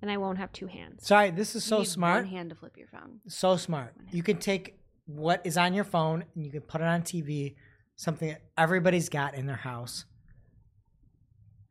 [0.00, 1.04] and I won't have two hands.
[1.04, 2.24] Sorry, this is You so need smart.
[2.24, 3.20] One hand to flip your phone.
[3.26, 3.94] So smart.
[4.12, 7.54] You can take what is on your phone and you can put it on TV,
[7.96, 10.04] something that everybody's got in their house.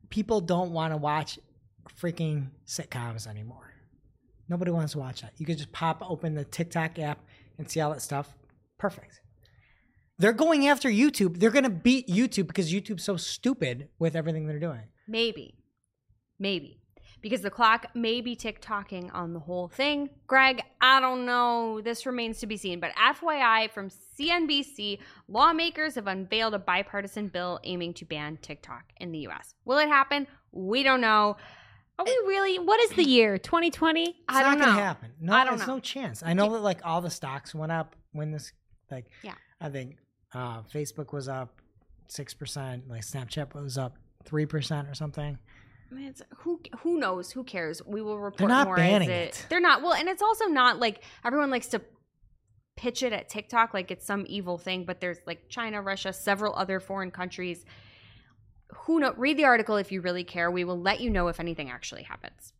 [0.09, 1.39] People don't want to watch
[1.89, 3.73] freaking sitcoms anymore.
[4.47, 5.33] Nobody wants to watch that.
[5.37, 7.19] You can just pop open the TikTok app
[7.57, 8.35] and see all that stuff.
[8.77, 9.21] Perfect.
[10.17, 11.39] They're going after YouTube.
[11.39, 14.83] They're going to beat YouTube because YouTube's so stupid with everything they're doing.
[15.07, 15.55] Maybe.
[16.39, 16.79] Maybe.
[17.21, 20.09] Because the clock may be tick tocking on the whole thing.
[20.27, 21.81] Greg, I don't know.
[21.81, 22.79] This remains to be seen.
[22.79, 29.11] But FYI, from CNBC, lawmakers have unveiled a bipartisan bill aiming to ban TikTok in
[29.11, 29.55] the US.
[29.65, 30.27] Will it happen?
[30.51, 31.35] We don't know.
[31.97, 32.59] Are we really?
[32.59, 33.37] What is the year?
[33.37, 34.03] 2020?
[34.09, 34.77] It's I not don't gonna know.
[34.83, 35.11] happen.
[35.19, 35.75] No, I don't there's know.
[35.75, 36.23] no chance.
[36.23, 38.51] I know that like all the stocks went up when this
[38.91, 39.33] like Yeah.
[39.61, 39.97] I think
[40.33, 41.61] uh Facebook was up
[42.07, 45.37] six percent, like Snapchat was up three percent or something.
[45.91, 47.31] I mean, it's, who who knows?
[47.31, 47.81] Who cares?
[47.85, 49.45] We will report They're not more banning as it, it.
[49.49, 49.81] They're not.
[49.81, 51.81] Well, and it's also not like everyone likes to
[52.75, 56.53] pitch it at TikTok like it's some evil thing, but there's like China, Russia, several
[56.55, 57.63] other foreign countries.
[58.73, 59.13] Who know?
[59.17, 60.49] Read the article if you really care.
[60.51, 62.53] We will let you know if anything actually happens.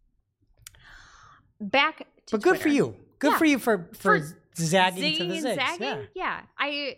[1.60, 2.96] Back to But good for you.
[3.20, 3.38] Good Yeah.
[3.38, 5.56] for you for for, For zagging to the zigs.
[5.56, 5.80] zagging?
[5.82, 6.02] Yeah.
[6.14, 6.42] yeah.
[6.58, 6.98] I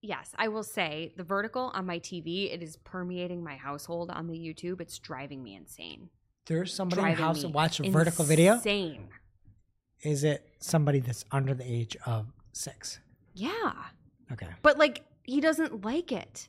[0.00, 4.26] yes, I will say the vertical on my TV, it is permeating my household on
[4.26, 4.80] the YouTube.
[4.80, 6.08] It's driving me insane.
[6.46, 8.54] There's somebody in the house that watch a vertical video.
[8.54, 9.08] Insane.
[10.02, 13.00] Is it somebody that's under the age of six?
[13.34, 13.74] Yeah.
[14.32, 14.48] Okay.
[14.62, 16.48] But like he doesn't like it.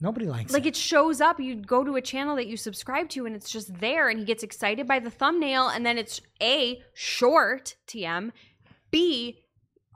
[0.00, 0.64] Nobody likes Like it.
[0.64, 3.50] Like it shows up, you go to a channel that you subscribe to and it's
[3.50, 8.30] just there and he gets excited by the thumbnail and then it's A, short TM,
[8.90, 9.42] B,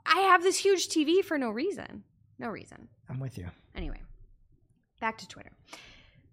[0.05, 2.03] I have this huge TV for no reason.
[2.37, 2.89] No reason.
[3.09, 3.47] I'm with you.
[3.75, 4.01] Anyway,
[4.99, 5.51] back to Twitter.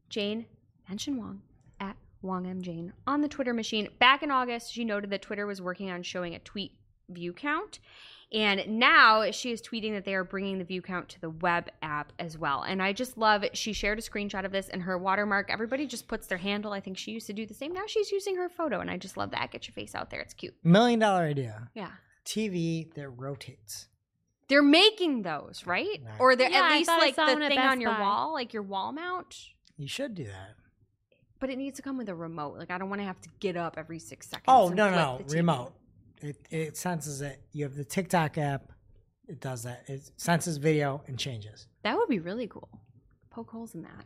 [0.09, 0.47] Jane
[0.91, 1.43] Manchun Wong
[1.79, 3.89] at Wong M Jane on the Twitter machine.
[3.99, 6.73] Back in August, she noted that Twitter was working on showing a tweet
[7.09, 7.79] view count.
[8.33, 11.69] And now she is tweeting that they are bringing the view count to the web
[11.83, 12.63] app as well.
[12.63, 13.57] And I just love it.
[13.57, 15.51] She shared a screenshot of this and her watermark.
[15.51, 16.73] Everybody just puts their handle.
[16.73, 17.73] I think she used to do the same.
[17.73, 18.79] Now she's using her photo.
[18.79, 19.51] And I just love that.
[19.51, 20.21] Get your face out there.
[20.21, 20.55] It's cute.
[20.63, 21.71] Million dollar idea.
[21.75, 21.91] Yeah.
[22.25, 23.89] TV that rotates.
[24.49, 26.01] They're making those, right?
[26.05, 26.21] Right.
[26.21, 28.01] Or they're Yeah, at least like the thing on your Buy.
[28.01, 29.37] wall, like your wall mount.
[29.77, 30.55] You should do that.
[31.41, 32.59] But it needs to come with a remote.
[32.59, 34.45] Like I don't want to have to get up every six seconds.
[34.47, 35.73] Oh and no no remote.
[36.21, 37.43] It it senses it.
[37.53, 38.73] You have the TikTok app.
[39.29, 39.85] It does that.
[39.87, 41.67] It senses video and changes.
[41.83, 42.69] That would be really cool.
[43.31, 44.05] Poke holes in that,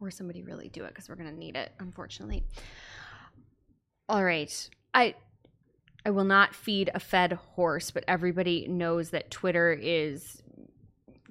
[0.00, 1.72] or somebody really do it because we're gonna need it.
[1.80, 2.44] Unfortunately.
[4.08, 5.14] All right, I
[6.04, 10.42] I will not feed a fed horse, but everybody knows that Twitter is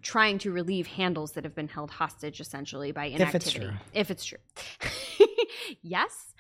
[0.02, 3.38] trying to relieve handles that have been held hostage essentially by inactivity.
[3.94, 4.40] If it's true.
[4.88, 5.28] If it's true.
[5.82, 6.34] yes.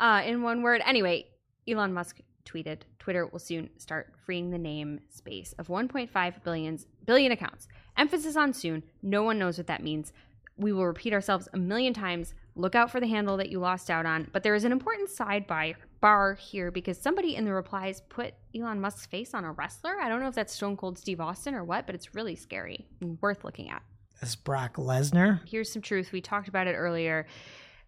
[0.00, 0.82] Uh, in one word.
[0.84, 1.26] Anyway,
[1.68, 7.32] Elon Musk tweeted Twitter will soon start freeing the name space of 1.5 billion, billion
[7.32, 7.68] accounts.
[7.96, 8.82] Emphasis on soon.
[9.02, 10.12] No one knows what that means.
[10.56, 12.34] We will repeat ourselves a million times.
[12.54, 14.28] Look out for the handle that you lost out on.
[14.32, 18.80] But there is an important sidebar bar here because somebody in the replies put Elon
[18.80, 20.00] Musk's face on a wrestler.
[20.00, 22.86] I don't know if that's Stone Cold Steve Austin or what, but it's really scary
[23.00, 23.82] and worth looking at
[24.20, 25.40] That's Brock Lesnar.
[25.48, 26.12] here's some truth.
[26.12, 27.26] We talked about it earlier.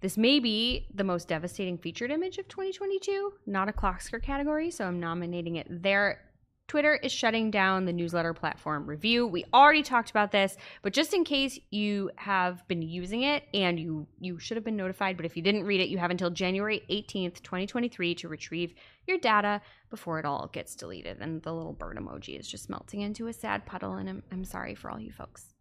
[0.01, 4.85] This may be the most devastating featured image of 2022, not a Clocksker category, so
[4.85, 6.21] I'm nominating it there.
[6.69, 9.27] Twitter is shutting down the newsletter platform Revue.
[9.27, 13.79] We already talked about this, but just in case you have been using it and
[13.79, 16.29] you you should have been notified, but if you didn't read it, you have until
[16.29, 18.75] January 18th, 2023 to retrieve
[19.07, 21.19] your data before it all gets deleted.
[21.21, 24.45] And the little bird emoji is just melting into a sad puddle and I'm, I'm
[24.45, 25.55] sorry for all you folks.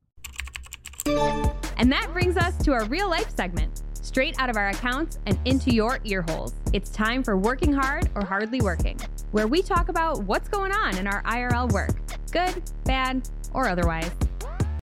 [1.77, 5.37] And that brings us to our real life segment, straight out of our accounts and
[5.45, 6.53] into your ear holes.
[6.71, 8.97] It's time for Working Hard or Hardly Working,
[9.31, 11.95] where we talk about what's going on in our IRL work,
[12.31, 14.09] good, bad, or otherwise.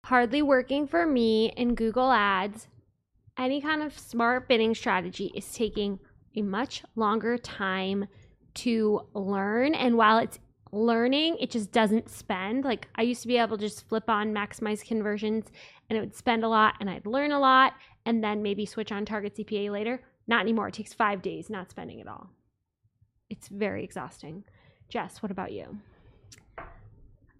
[0.05, 2.67] hardly working for me in Google Ads.
[3.39, 5.99] Any kind of smart bidding strategy is taking
[6.36, 8.05] a much longer time
[8.55, 9.73] to learn.
[9.73, 10.39] And while it's
[10.76, 12.63] learning, it just doesn't spend.
[12.63, 15.45] Like I used to be able to just flip on maximize conversions
[15.89, 17.73] and it would spend a lot and I'd learn a lot
[18.05, 20.01] and then maybe switch on target CPA later.
[20.28, 20.67] Not anymore.
[20.67, 22.30] It takes five days not spending at all.
[23.30, 24.43] It's very exhausting.
[24.89, 25.80] Jess, what about you?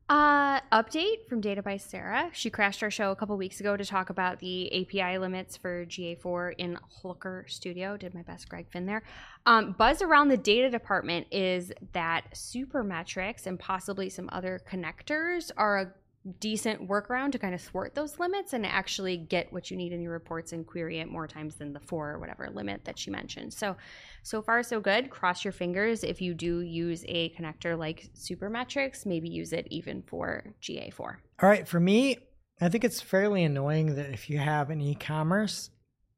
[0.08, 2.30] Uh, update from Data by Sarah.
[2.32, 5.84] She crashed our show a couple weeks ago to talk about the API limits for
[5.88, 7.98] GA4 in Looker Studio.
[7.98, 9.02] Did my best, Greg Finn there.
[9.48, 15.80] Um, buzz around the data department is that Supermetrics and possibly some other connectors are
[15.80, 15.94] a
[16.40, 20.02] decent workaround to kind of thwart those limits and actually get what you need in
[20.02, 23.12] your reports and query it more times than the four or whatever limit that she
[23.12, 23.54] mentioned.
[23.54, 23.76] So,
[24.24, 25.10] so far so good.
[25.10, 30.02] Cross your fingers if you do use a connector like Supermetrics, maybe use it even
[30.02, 31.18] for GA4.
[31.42, 32.18] All right, for me,
[32.60, 35.70] I think it's fairly annoying that if you have an e-commerce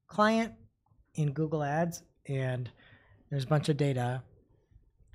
[0.07, 0.53] client
[1.15, 2.69] in Google Ads and
[3.29, 4.23] there's a bunch of data,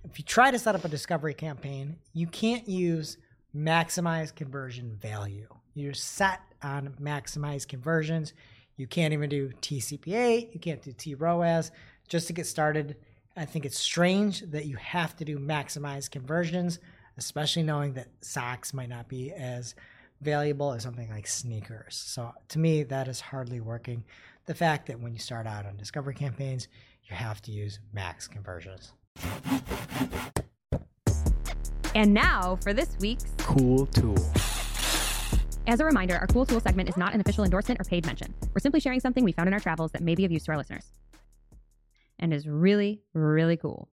[0.05, 3.16] if you try to set up a discovery campaign, you can't use
[3.57, 5.48] maximize conversion value.
[5.74, 8.32] You're set on maximize conversions.
[8.76, 11.70] You can't even do TCPA, you can't do TROAS.
[12.09, 12.96] Just to get started,
[13.36, 16.78] I think it's strange that you have to do maximize conversions,
[17.16, 19.74] especially knowing that socks might not be as
[20.20, 21.96] valuable as something like sneakers.
[21.96, 24.05] So to me, that is hardly working.
[24.46, 26.68] The fact that when you start out on discovery campaigns,
[27.05, 28.92] you have to use max conversions.
[31.95, 34.16] And now for this week's Cool tool.
[35.66, 38.34] As a reminder, our Cool Tool segment is not an official endorsement or paid mention.
[38.55, 40.53] We're simply sharing something we found in our travels that may be of use to
[40.53, 40.86] our listeners
[42.18, 43.88] and is really, really cool.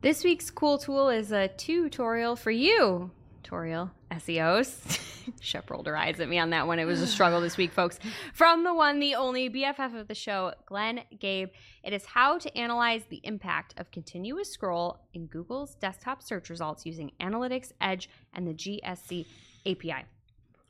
[0.00, 3.10] This week's cool tool is a tutorial for you,
[3.44, 4.98] tutorial SEOs.
[5.40, 6.78] Shep rolled her eyes at me on that one.
[6.78, 7.98] It was a struggle this week, folks.
[8.32, 11.50] From the one, the only BFF of the show, Glenn Gabe.
[11.82, 16.86] It is how to analyze the impact of continuous scroll in Google's desktop search results
[16.86, 19.26] using Analytics Edge and the GSC
[19.66, 20.04] API.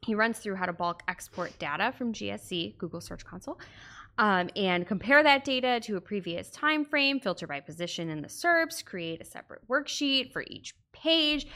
[0.05, 3.59] He runs through how to bulk export data from GSC, Google Search Console,
[4.19, 8.29] um, and compare that data to a previous time frame, filter by position in the
[8.29, 11.47] SERPs, create a separate worksheet for each page,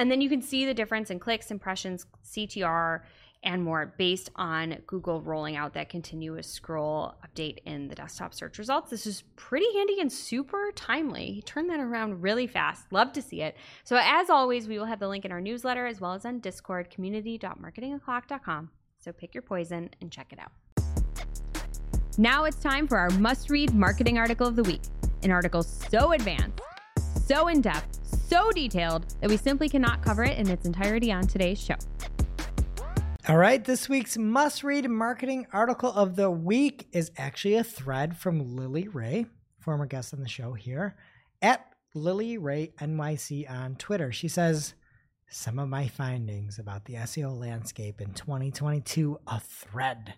[0.00, 3.02] and then you can see the difference in clicks, impressions, CTR,
[3.42, 8.58] and more based on Google rolling out that continuous scroll update in the desktop search
[8.58, 8.90] results.
[8.90, 11.32] This is pretty handy and super timely.
[11.32, 12.90] He turned that around really fast.
[12.90, 13.56] Love to see it.
[13.84, 16.40] So, as always, we will have the link in our newsletter as well as on
[16.40, 18.70] Discord, community.marketingoclock.com.
[18.98, 20.52] So, pick your poison and check it out.
[22.18, 24.82] Now it's time for our must read marketing article of the week.
[25.22, 26.60] An article so advanced,
[27.26, 27.99] so in depth,
[28.30, 31.74] so detailed that we simply cannot cover it in its entirety on today's show.
[33.28, 38.16] All right, this week's must read marketing article of the week is actually a thread
[38.16, 39.26] from Lily Ray,
[39.58, 40.96] former guest on the show here,
[41.42, 44.12] at Lily Ray NYC on Twitter.
[44.12, 44.74] She says,
[45.28, 50.14] Some of my findings about the SEO landscape in 2022, a thread.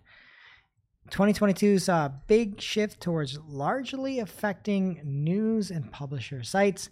[1.09, 6.89] 2022 saw a big shift towards largely affecting news and publisher sites,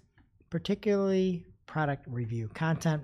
[0.51, 2.47] particularly product review.
[2.49, 3.03] Content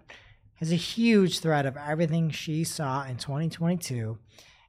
[0.55, 4.19] has a huge thread of everything she saw in 2022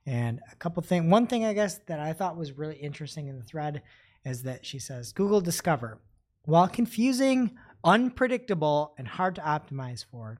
[0.07, 3.39] and a couple things one thing i guess that i thought was really interesting in
[3.39, 3.83] the thread
[4.25, 5.99] is that she says google discover
[6.45, 7.51] while confusing
[7.85, 10.39] unpredictable and hard to optimize for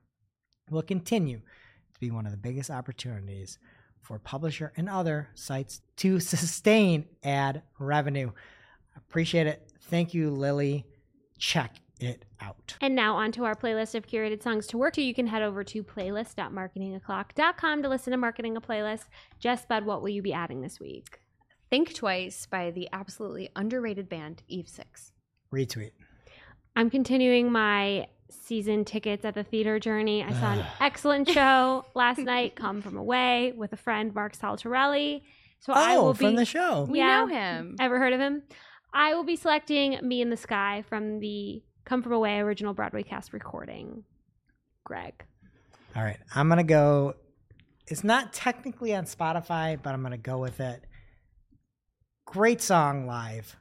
[0.69, 1.37] will continue
[1.93, 3.57] to be one of the biggest opportunities
[4.01, 8.31] for publisher and other sites to sustain ad revenue.
[8.95, 9.71] Appreciate it.
[9.83, 10.85] Thank you lily
[11.37, 12.75] check it out.
[12.81, 15.01] And now onto our playlist of curated songs to work to.
[15.01, 19.05] You can head over to playlist.marketingoclock.com to listen to Marketing a Playlist.
[19.39, 21.19] Jess Budd, what will you be adding this week?
[21.69, 25.11] Think Twice by the absolutely underrated band Eve Six.
[25.53, 25.91] Retweet.
[26.75, 30.23] I'm continuing my season tickets at the theater journey.
[30.23, 35.21] I saw an excellent show last night, Come From Away, with a friend, Mark Saltarelli.
[35.59, 36.87] So I Oh, will be from the show.
[36.89, 37.75] We know him.
[37.79, 38.43] Ever heard of him?
[38.93, 43.01] I will be selecting Me and the Sky from the Come From Away original Broadway
[43.01, 44.03] cast recording.
[44.83, 45.25] Greg.
[45.95, 47.15] All right, I'm gonna go.
[47.87, 50.85] It's not technically on Spotify, but I'm gonna go with it.
[52.25, 53.55] Great song live.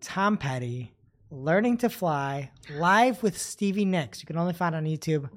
[0.00, 0.94] Tom Petty,
[1.28, 4.22] "Learning to Fly," live with Stevie Nicks.
[4.22, 5.28] You can only find it on YouTube.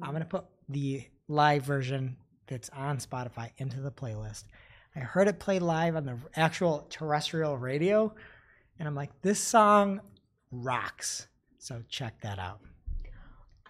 [0.00, 4.44] I'm gonna put the live version that's on Spotify into the playlist.
[4.94, 8.14] I heard it play live on the actual terrestrial radio,
[8.78, 10.02] and I'm like, this song
[10.52, 11.26] rocks.
[11.60, 12.60] So check that out.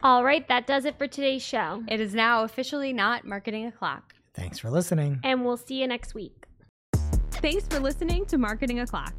[0.02, 1.82] All right, that does it for today's show.
[1.86, 4.14] It is now officially not Marketing O'Clock.
[4.32, 5.20] Thanks for listening.
[5.22, 6.46] And we'll see you next week.
[7.32, 9.12] Thanks for listening to Marketing O'Clock.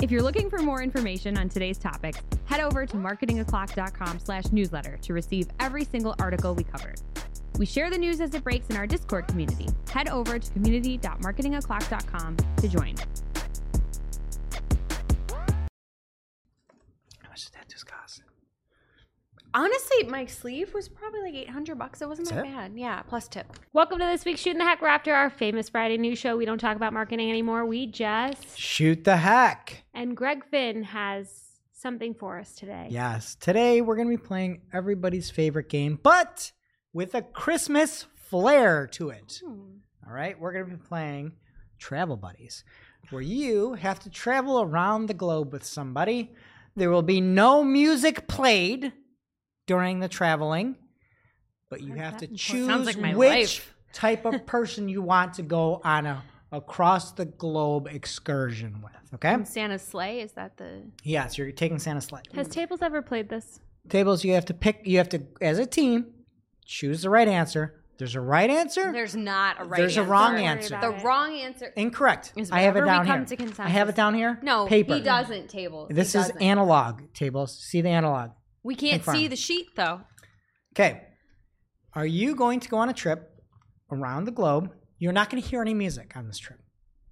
[0.00, 4.98] If you're looking for more information on today's topics, head over to marketingoclock.com slash newsletter
[5.02, 7.00] to receive every single article we covered.
[7.58, 9.68] We share the news as it breaks in our Discord community.
[9.90, 12.94] Head over to community.marketingoclock.com to join.
[17.36, 18.22] Much did that just cost?
[19.52, 22.00] Honestly, my sleeve was probably like 800 bucks.
[22.00, 22.72] It wasn't that bad.
[22.74, 23.52] Yeah, plus tip.
[23.74, 26.34] Welcome to this week's Shooting the Heck Raptor, our famous Friday news show.
[26.38, 27.66] We don't talk about marketing anymore.
[27.66, 28.58] We just.
[28.58, 29.84] Shoot the heck.
[29.92, 31.30] And Greg Finn has
[31.74, 32.86] something for us today.
[32.88, 33.34] Yes.
[33.34, 36.52] Today we're going to be playing everybody's favorite game, but
[36.94, 39.42] with a Christmas flair to it.
[39.44, 39.76] Hmm.
[40.06, 41.32] All right, we're going to be playing
[41.78, 42.64] Travel Buddies,
[43.10, 46.32] where you have to travel around the globe with somebody.
[46.76, 48.92] There will be no music played
[49.66, 50.76] during the traveling,
[51.70, 53.74] but you have to choose like which life.
[53.92, 56.22] type of person you want to go on a
[56.52, 58.92] across the globe excursion with.
[59.14, 59.44] Okay?
[59.44, 60.82] Santa's sleigh is that the?
[61.02, 62.22] Yes, you're taking Santa's sleigh.
[62.34, 63.60] Has Tables ever played this?
[63.88, 64.80] Tables, you have to pick.
[64.84, 66.06] You have to, as a team,
[66.64, 67.82] choose the right answer.
[67.98, 68.92] There's a right answer.
[68.92, 69.80] There's not a right.
[69.80, 69.82] Answer.
[69.82, 70.78] There's a wrong answer.
[70.80, 71.72] The wrong answer.
[71.76, 72.32] Incorrect.
[72.36, 73.48] Is I have it whenever we down come here.
[73.54, 74.38] to I have it down here.
[74.42, 74.94] No, paper.
[74.96, 75.48] he doesn't.
[75.48, 75.86] Table.
[75.90, 76.42] This He is doesn't.
[76.42, 77.58] analog tables.
[77.58, 78.32] See the analog.
[78.62, 79.14] We can't Confirm.
[79.16, 80.02] see the sheet though.
[80.74, 81.02] Okay.
[81.94, 83.30] Are you going to go on a trip
[83.90, 84.70] around the globe?
[84.98, 86.58] You're not going to hear any music on this trip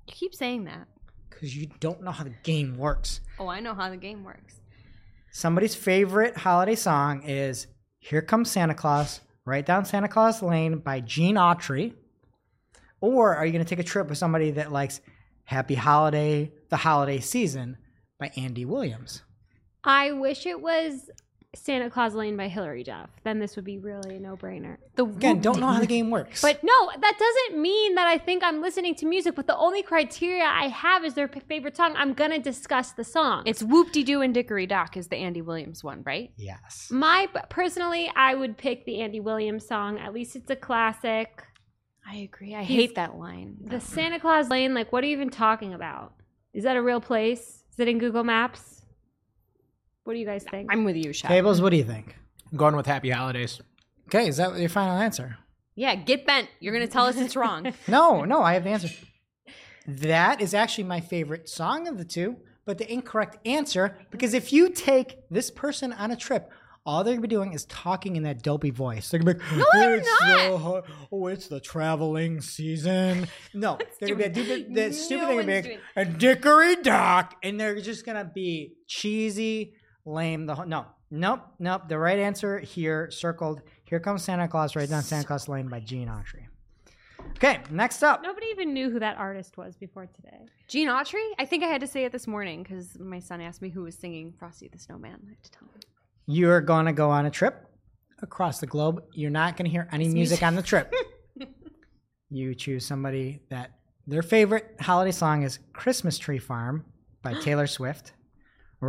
[0.07, 0.87] You keep saying that.
[1.31, 3.21] because you don't know how the game works.
[3.39, 4.61] Oh, I know how the game works.
[5.33, 7.67] Somebody's favorite holiday song is
[7.99, 11.93] Here Comes Santa Claus, Right Down Santa Claus Lane by Gene Autry.
[13.01, 15.03] Or are you going to take a trip with somebody that likes
[15.45, 17.77] Happy Holiday, The Holiday Season
[18.19, 19.23] by Andy Williams?
[19.85, 21.11] I wish it was
[21.57, 23.11] Santa Claus Lane by Hilary Duff.
[23.23, 24.77] Then this would be really a no-brainer.
[24.97, 26.43] The Again, don't know how the game works.
[26.43, 29.35] But no, that doesn't mean that I think I'm listening to music.
[29.35, 31.95] But the only criteria I have is their p- favorite song.
[31.97, 33.43] I'm gonna discuss the song.
[33.47, 36.31] It's Whoop De Doo and Dickory Dock is the Andy Williams one, right?
[36.37, 36.89] yes.
[36.91, 39.99] my personally, I would pick the Andy Williams song.
[39.99, 41.43] At least it's a classic.
[42.07, 42.55] I agree.
[42.55, 43.57] I He's- hate that line.
[43.65, 46.13] The Santa Claus Lane, like, what are you even talking about?
[46.53, 47.65] Is that a real place?
[47.73, 48.74] Is it in Google Maps?
[50.05, 50.71] What do you guys think?
[50.71, 51.31] I'm with you, Shep.
[51.31, 52.15] Tables, what do you think?
[52.53, 53.61] I'm going with Happy Holidays.
[54.09, 55.39] Okay, is that your final answer?
[55.77, 56.49] Yeah, get bent.
[56.61, 57.73] You're gonna tell us it's wrong.
[57.89, 58.91] No, no, I have the answer.
[59.87, 64.53] That is actually my favorite song of the two, but the incorrect answer because if
[64.53, 66.51] you take this person on a trip,
[66.87, 69.09] all they're gonna be doing is talking in that dopey voice.
[69.09, 73.27] They're gonna be like, they're it's The, oh, it's the traveling season.
[73.55, 75.37] No, they're gonna be the, the stupid thing.
[75.39, 79.75] Gonna be like, a dickory dock, and they're just gonna be cheesy,
[80.05, 80.47] lame.
[80.47, 81.89] The whole, no, nope, nope.
[81.89, 83.63] The right answer here circled.
[83.85, 86.47] Here comes Santa Claus, right down Santa Claus Lane by Gene Autry.
[87.37, 88.23] Okay, next up.
[88.23, 90.47] Nobody even knew who that artist was before today.
[90.69, 91.25] Gene Autry?
[91.39, 93.83] I think I had to say it this morning because my son asked me who
[93.83, 95.21] was singing Frosty the Snowman.
[95.27, 95.81] I had to tell him.
[96.27, 97.67] You're going to go on a trip
[98.23, 99.03] across the globe.
[99.13, 100.93] You're not going to hear any music on the trip.
[102.31, 103.73] you choose somebody that
[104.07, 106.85] their favorite holiday song is Christmas Tree Farm
[107.23, 108.13] by Taylor Swift,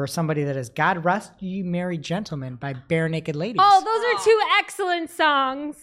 [0.01, 3.61] or somebody that is God Rest You Merry Gentlemen by Barenaked Ladies.
[3.63, 5.77] Oh, those are two excellent songs.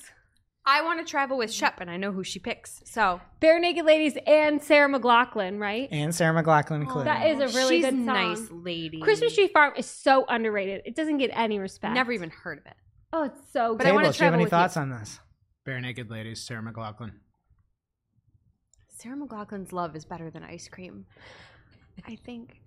[0.64, 2.82] I want to travel with Shep, and I know who she picks.
[2.84, 5.88] So Barenaked Ladies and Sarah McLachlan, right?
[5.90, 7.08] and Sarah McLachlan included.
[7.08, 8.04] That is a really she's good song.
[8.04, 9.00] nice lady.
[9.00, 10.82] Christmas Tree Farm is so underrated.
[10.84, 11.94] It doesn't get any respect.
[11.94, 12.74] Never even heard of it.
[13.12, 13.90] Oh, it's so But good.
[13.90, 14.56] I wanna Tables, do you have any with you.
[14.56, 15.18] thoughts on this?
[15.66, 17.10] Barenaked Ladies, Sarah McLachlan.
[18.88, 21.06] Sarah McLachlan's love is better than ice cream.
[22.06, 22.61] I think.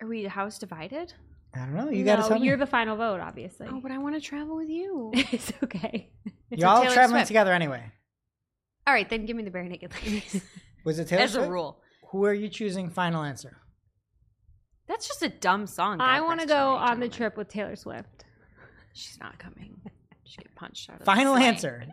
[0.00, 1.12] Are we house divided?
[1.54, 1.90] I don't know.
[1.90, 2.46] You got to tell me.
[2.46, 3.66] you're the final vote, obviously.
[3.70, 5.10] Oh, but I want to travel with you.
[5.14, 6.10] it's okay.
[6.50, 7.28] It's You're all Taylor traveling Swift.
[7.28, 7.82] together anyway.
[8.86, 10.42] All right, then give me the barenaked ladies.
[10.84, 11.50] Was it Taylor As a Swift?
[11.50, 11.80] rule.
[12.10, 12.90] Who are you choosing?
[12.90, 13.56] Final answer.
[14.86, 16.00] That's just a dumb song.
[16.00, 18.24] I want to go merry on the trip with Taylor Swift.
[18.94, 19.80] She's not coming.
[20.24, 21.44] She get punched out of the Final sleigh.
[21.46, 21.84] answer.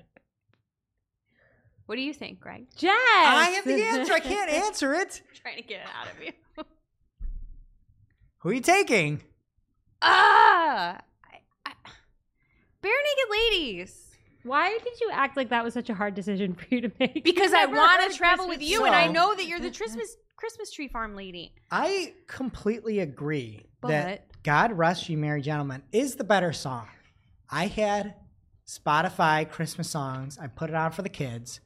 [1.85, 2.67] What do you think, Greg?
[2.75, 2.91] Jess.
[2.93, 4.13] I have the answer.
[4.13, 5.21] I can't answer it.
[5.41, 6.31] trying to get it out of you.
[8.45, 9.23] Who are you taking?
[10.03, 10.99] Ah!
[11.25, 11.71] I, I,
[12.83, 14.11] barenaked ladies.
[14.43, 17.23] Why did you act like that was such a hard decision for you to make?
[17.23, 20.15] Because I want to travel with you, So- and I know that you're the Christmas
[20.37, 21.55] Christmas tree farm lady.
[21.71, 26.87] I completely agree that But- God Rest You Merry Gentlemen is the better song.
[27.49, 28.13] I had
[28.67, 30.37] Spotify Christmas songs.
[30.39, 31.61] I put it on for the kids.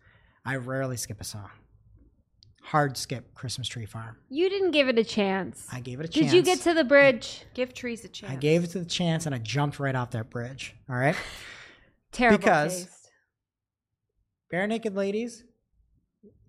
[0.46, 1.50] I rarely skip a song.
[2.70, 4.16] Hard skip Christmas Tree Farm.
[4.30, 5.66] You didn't give it a chance.
[5.72, 6.28] I gave it a chance.
[6.28, 7.42] Did you get to the bridge?
[7.56, 8.32] Give trees a chance.
[8.32, 10.76] I gave it to the chance and I jumped right off that bridge.
[10.88, 11.16] All right.
[12.12, 13.10] Terrible Because- taste.
[14.54, 15.44] Barenaked Ladies,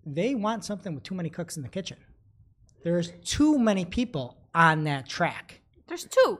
[0.05, 1.97] they want something with too many cooks in the kitchen.
[2.83, 5.61] There's too many people on that track.
[5.87, 6.39] There's two.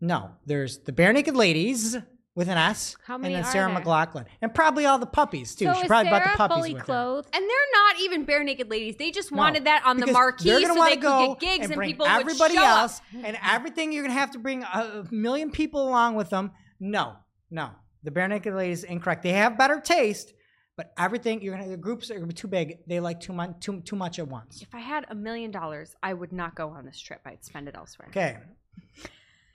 [0.00, 1.96] No, there's the Barenaked Ladies
[2.34, 3.70] with an S, How and then Sarah?
[3.70, 5.66] McLachlan, and probably all the puppies too.
[5.66, 6.84] So she is probably Sarah brought the puppies fully with her.
[6.86, 7.28] clothed?
[7.34, 8.96] And they're not even bare naked ladies.
[8.96, 11.36] They just No, wanted that on the marquee they're so gonna they wanna could go
[11.38, 13.24] get gigs and, bring people everybody would show else, up.
[13.24, 13.92] and everything.
[13.92, 16.52] You're gonna have to bring a million people along with them.
[16.80, 17.14] No,
[17.50, 17.70] no,
[18.02, 19.22] the Barenaked Ladies incorrect.
[19.22, 20.32] They have better taste,
[20.76, 22.78] but everything you're gonna the groups are gonna be too big.
[22.86, 24.62] They like too much, too too much at once.
[24.62, 27.20] If I had a million dollars, I would not go on this trip.
[27.26, 28.08] I'd spend it elsewhere.
[28.08, 28.38] Okay,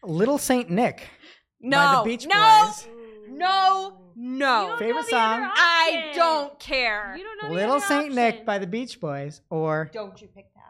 [0.03, 1.07] Little Saint Nick.
[1.61, 2.87] No, by the Beach no, Boys.
[3.29, 4.71] no, No.
[4.73, 5.51] You Favorite know the other song?
[5.55, 6.15] I option.
[6.21, 7.15] don't care.
[7.17, 8.45] You don't know the Little other Saint Nick option.
[8.45, 10.63] by the Beach Boys or Don't you pick that.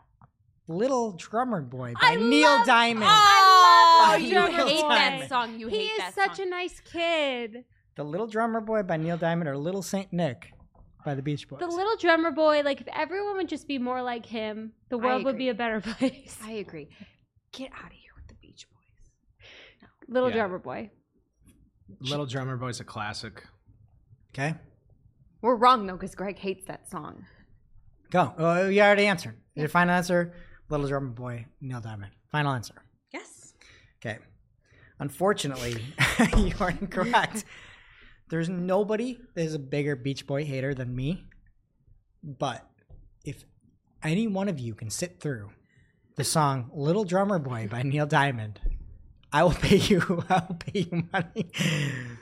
[0.69, 3.05] Little Drummer Boy by I Neil love- Diamond.
[3.09, 4.89] Oh, love you Drummer hate Boy.
[4.89, 5.59] that song.
[5.59, 5.69] You hate.
[5.69, 5.69] That song.
[5.69, 6.47] He hate is that such song.
[6.47, 7.63] a nice kid.
[7.95, 10.51] The Little Drummer Boy by Neil Diamond or Little Saint Nick
[11.05, 11.59] by the Beach Boys.
[11.61, 15.03] The little drummer boy, like if everyone would just be more like him, the I
[15.05, 15.45] world would agree.
[15.45, 16.38] be a better place.
[16.43, 16.89] I agree.
[17.53, 19.88] Get out of here with the Beach Boys.
[20.07, 20.35] Little Yeah.
[20.37, 20.91] drummer boy.
[22.01, 23.45] Little Drummer Boy's a classic.
[24.31, 24.55] okay,
[25.41, 27.25] We're wrong though, because Greg hates that song.
[28.09, 28.33] go.
[28.37, 29.35] Oh, you already answered.
[29.55, 30.33] Your final answer:
[30.69, 32.11] Little Drummer Boy, Neil Diamond.
[32.31, 32.75] Final answer.
[33.13, 33.53] Yes.
[33.99, 34.19] Okay.
[34.99, 35.81] Unfortunately,
[36.37, 37.45] you are incorrect.
[38.29, 41.23] There's nobody that is a bigger Beach Boy hater than me.
[42.23, 42.67] But
[43.23, 43.45] if
[44.03, 45.51] any one of you can sit through
[46.17, 48.59] the song Little Drummer Boy by Neil Diamond,
[49.38, 51.51] I will pay you I will pay you money.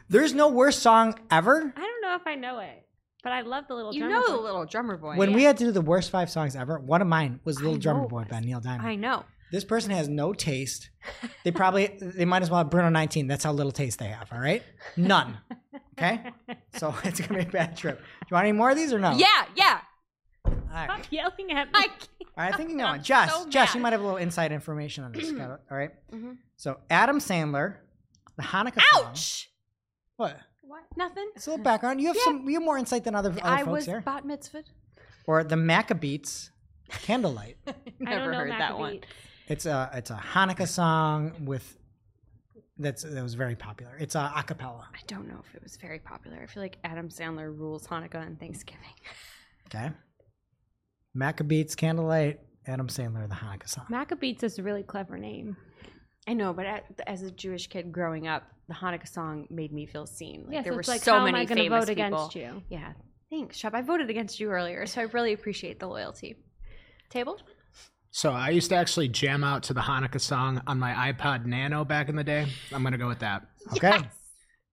[0.09, 1.73] There's no worse song ever.
[1.75, 2.85] I don't know if I know it,
[3.23, 4.31] but I love the little You drummer know boy.
[4.33, 5.15] the little drummer boy.
[5.15, 7.75] When we had to do the worst five songs ever, one of mine was Little
[7.75, 8.85] I Drummer Boy by Neil Diamond.
[8.85, 9.23] I know.
[9.51, 10.89] This person has no taste.
[11.45, 13.27] They probably they might as well have Bruno 19.
[13.27, 14.27] That's how little taste they have.
[14.33, 14.63] All right,
[14.97, 15.37] none.
[15.97, 16.19] Okay,
[16.77, 17.99] so it's gonna be a bad trip.
[17.99, 19.11] Do you want any more of these or no?
[19.11, 19.79] Yeah, yeah.
[20.47, 20.85] All right.
[20.85, 21.71] Stop yelling at me.
[21.75, 22.09] I can't.
[22.37, 23.01] All right, I think you know I'm.
[23.03, 25.31] Jess, so Jess, you might have a little inside information on this.
[25.31, 25.59] Got it?
[25.71, 25.91] All right?
[26.13, 26.37] Mhm.
[26.57, 27.75] So Adam Sandler,
[28.37, 29.05] the Hanukkah song.
[29.09, 29.49] Ouch.
[30.17, 30.37] What?
[30.61, 30.83] What?
[30.97, 31.29] Nothing.
[31.35, 32.01] It's a little background.
[32.01, 32.47] You have some.
[32.47, 34.01] You have more insight than other, other I folks was here.
[34.01, 34.65] bat mitzvahed.
[35.27, 36.49] Or the Maccabeats,
[36.89, 37.57] Candlelight.
[37.67, 38.99] I Never don't know heard that one.
[39.47, 41.77] It's a it's a Hanukkah song with
[42.77, 43.95] that's that was very popular.
[43.99, 44.83] It's a acapella.
[44.93, 46.39] I don't know if it was very popular.
[46.41, 48.81] I feel like Adam Sandler rules Hanukkah and Thanksgiving.
[49.67, 49.91] Okay.
[51.15, 53.85] Maccabeats, Candlelight, Adam Sandler, the Hanukkah song.
[53.89, 55.55] Maccabees is a really clever name.
[56.27, 56.65] I know, but
[57.05, 60.45] as a Jewish kid growing up, the Hanukkah song made me feel seen.
[60.45, 61.95] Like yeah, there so were it's like, so how many am I gonna famous vote
[61.95, 62.05] people.
[62.19, 62.63] against you?
[62.69, 62.93] Yeah,
[63.29, 63.75] thanks, Shep.
[63.75, 66.35] I voted against you earlier, so I really appreciate the loyalty.
[67.11, 67.39] Table?
[68.09, 71.85] So I used to actually jam out to the Hanukkah song on my iPod Nano
[71.85, 72.47] back in the day.
[72.73, 73.43] I'm gonna go with that.
[73.73, 73.99] Okay.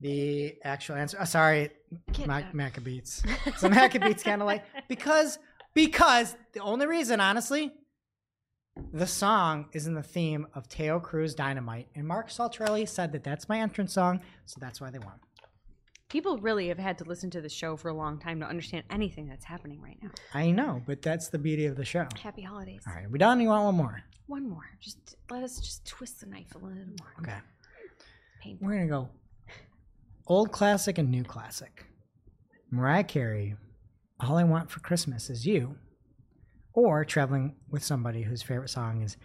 [0.00, 1.18] The actual answer.
[1.20, 1.70] Oh, sorry,
[2.12, 2.54] Get Mac- out.
[2.54, 3.24] Maccabeats.
[3.58, 5.38] So Maccabeats Candlelight because
[5.74, 7.72] because the only reason, honestly,
[8.92, 13.24] the song is in the theme of Taio Cruz Dynamite, and Mark Saltarelli said that
[13.24, 15.20] that's my entrance song, so that's why they won.
[16.08, 18.84] People really have had to listen to the show for a long time to understand
[18.90, 20.10] anything that's happening right now.
[20.34, 22.06] I know, but that's the beauty of the show.
[22.22, 22.82] Happy holidays.
[22.86, 23.40] All right, we done?
[23.40, 24.02] You want one more?
[24.26, 24.64] One more.
[24.80, 27.14] Just let us just twist the knife a little more.
[27.20, 27.38] Okay.
[28.42, 28.66] Painful.
[28.66, 29.08] We're gonna go
[30.26, 31.86] old classic and new classic.
[32.70, 33.56] Mariah Carey,
[34.22, 35.74] All I Want for Christmas Is You,
[36.74, 39.16] or traveling with somebody whose favorite song is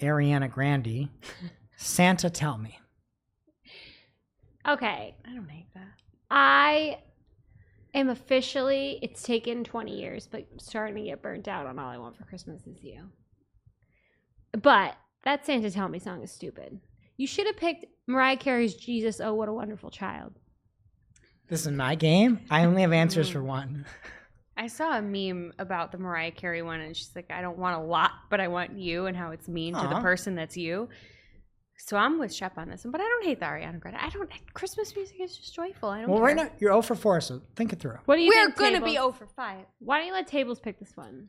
[0.00, 1.08] Ariana Grande,
[1.76, 2.78] Santa Tell Me.
[4.68, 5.88] Okay, I don't hate that.
[6.30, 6.98] I
[7.94, 9.00] am officially.
[9.02, 12.24] It's taken 20 years, but starting to get burnt out on All I Want for
[12.24, 13.08] Christmas Is You.
[14.52, 14.94] But
[15.24, 16.78] that Santa Tell Me song is stupid.
[17.16, 20.38] You should have picked Mariah Carey's Jesus, Oh What a Wonderful Child.
[21.52, 22.40] This is my game.
[22.50, 23.84] I only have answers for one.
[24.56, 27.76] I saw a meme about the Mariah Carey one, and she's like, I don't want
[27.78, 30.00] a lot, but I want you, and how it's mean to the Aw.
[30.00, 30.88] person that's you.
[31.76, 33.98] So I'm with Shep on this one, but I don't hate the Ariana Grande.
[34.00, 34.30] I don't.
[34.54, 35.90] Christmas music is just joyful.
[35.90, 36.08] I don't.
[36.08, 36.26] Well, care.
[36.28, 37.98] right now you're 0 for 4, so think it through.
[38.06, 38.56] What do you we're think?
[38.56, 38.88] gonna Tables?
[38.88, 39.66] Oh be over five.
[39.80, 41.28] Why don't you let Tables pick this one?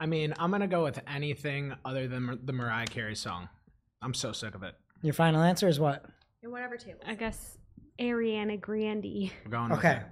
[0.00, 3.50] I mean, I'm gonna go with anything other than Mar- the Mariah Carey song.
[4.00, 4.76] I'm so sick of it.
[5.02, 6.06] Your final answer is what?
[6.42, 7.00] And whatever table.
[7.06, 7.58] I guess
[7.98, 9.30] Ariana Grande.
[9.44, 9.92] I'm going with Okay.
[9.96, 10.02] it.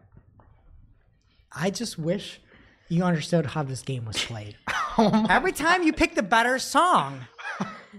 [1.52, 2.40] I just wish
[2.88, 4.56] you understood how this game was played.
[4.96, 7.22] Oh Every time you pick the better song,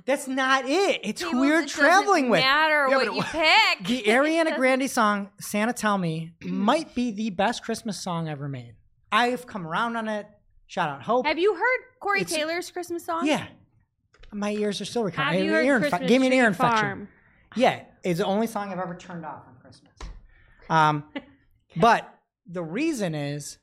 [0.05, 1.01] that's not it.
[1.03, 2.39] It's who you're traveling with.
[2.39, 3.86] Matter Yeah, what you pick.
[3.86, 8.75] The Ariana Grande song "Santa Tell Me" might be the best Christmas song ever made.
[9.11, 10.25] I've come around on it.
[10.67, 11.25] Shout out Hope.
[11.25, 13.27] Have you heard Corey It's- Taylor's Christmas song?
[13.27, 13.45] Yeah,
[14.31, 15.33] my ears are still recovering.
[15.33, 16.79] Have I you an heard ear infe- Christmas Gave me an ear infection.
[16.79, 17.07] Farm?
[17.57, 19.55] Yeah, it's the only song I've ever turned off on Christmas.
[20.70, 21.05] Um,
[21.78, 22.13] but
[22.47, 23.57] the reason is,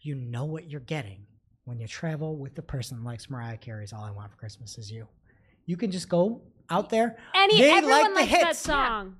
[0.00, 1.26] you know what you're getting
[1.64, 4.78] when you travel with the person that likes Mariah Carey's "All I Want for Christmas
[4.78, 5.08] Is You."
[5.66, 7.16] You can just go out there.
[7.34, 8.58] Any They everyone like the likes that hits.
[8.60, 9.16] song.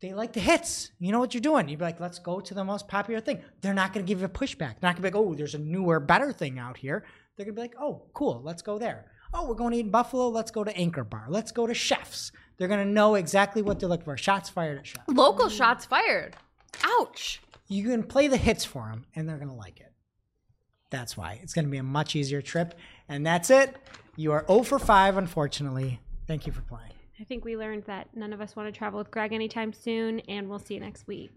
[0.00, 0.90] They like the hits.
[0.98, 1.68] You know what you're doing.
[1.68, 3.40] You'd be like, let's go to the most popular thing.
[3.60, 4.80] They're not going to give you a pushback.
[4.80, 7.04] They're not going to be like, oh, there's a newer, better thing out here.
[7.36, 9.06] They're going to be like, oh, cool, let's go there.
[9.32, 10.28] Oh, we're going to eat in Buffalo.
[10.28, 11.26] Let's go to Anchor Bar.
[11.28, 12.32] Let's go to Chef's.
[12.56, 14.16] They're going to know exactly what they're looking for.
[14.16, 15.02] Shots fired at Chef.
[15.08, 16.36] Local shots fired.
[16.82, 17.40] Ouch.
[17.68, 19.92] You can play the hits for them, and they're going to like it.
[20.90, 21.40] That's why.
[21.42, 22.74] It's going to be a much easier trip.
[23.08, 23.76] And that's it.
[24.16, 26.00] You are 0 for 5, unfortunately.
[26.26, 26.92] Thank you for playing.
[27.18, 30.20] I think we learned that none of us want to travel with Greg anytime soon,
[30.20, 31.30] and we'll see you next week.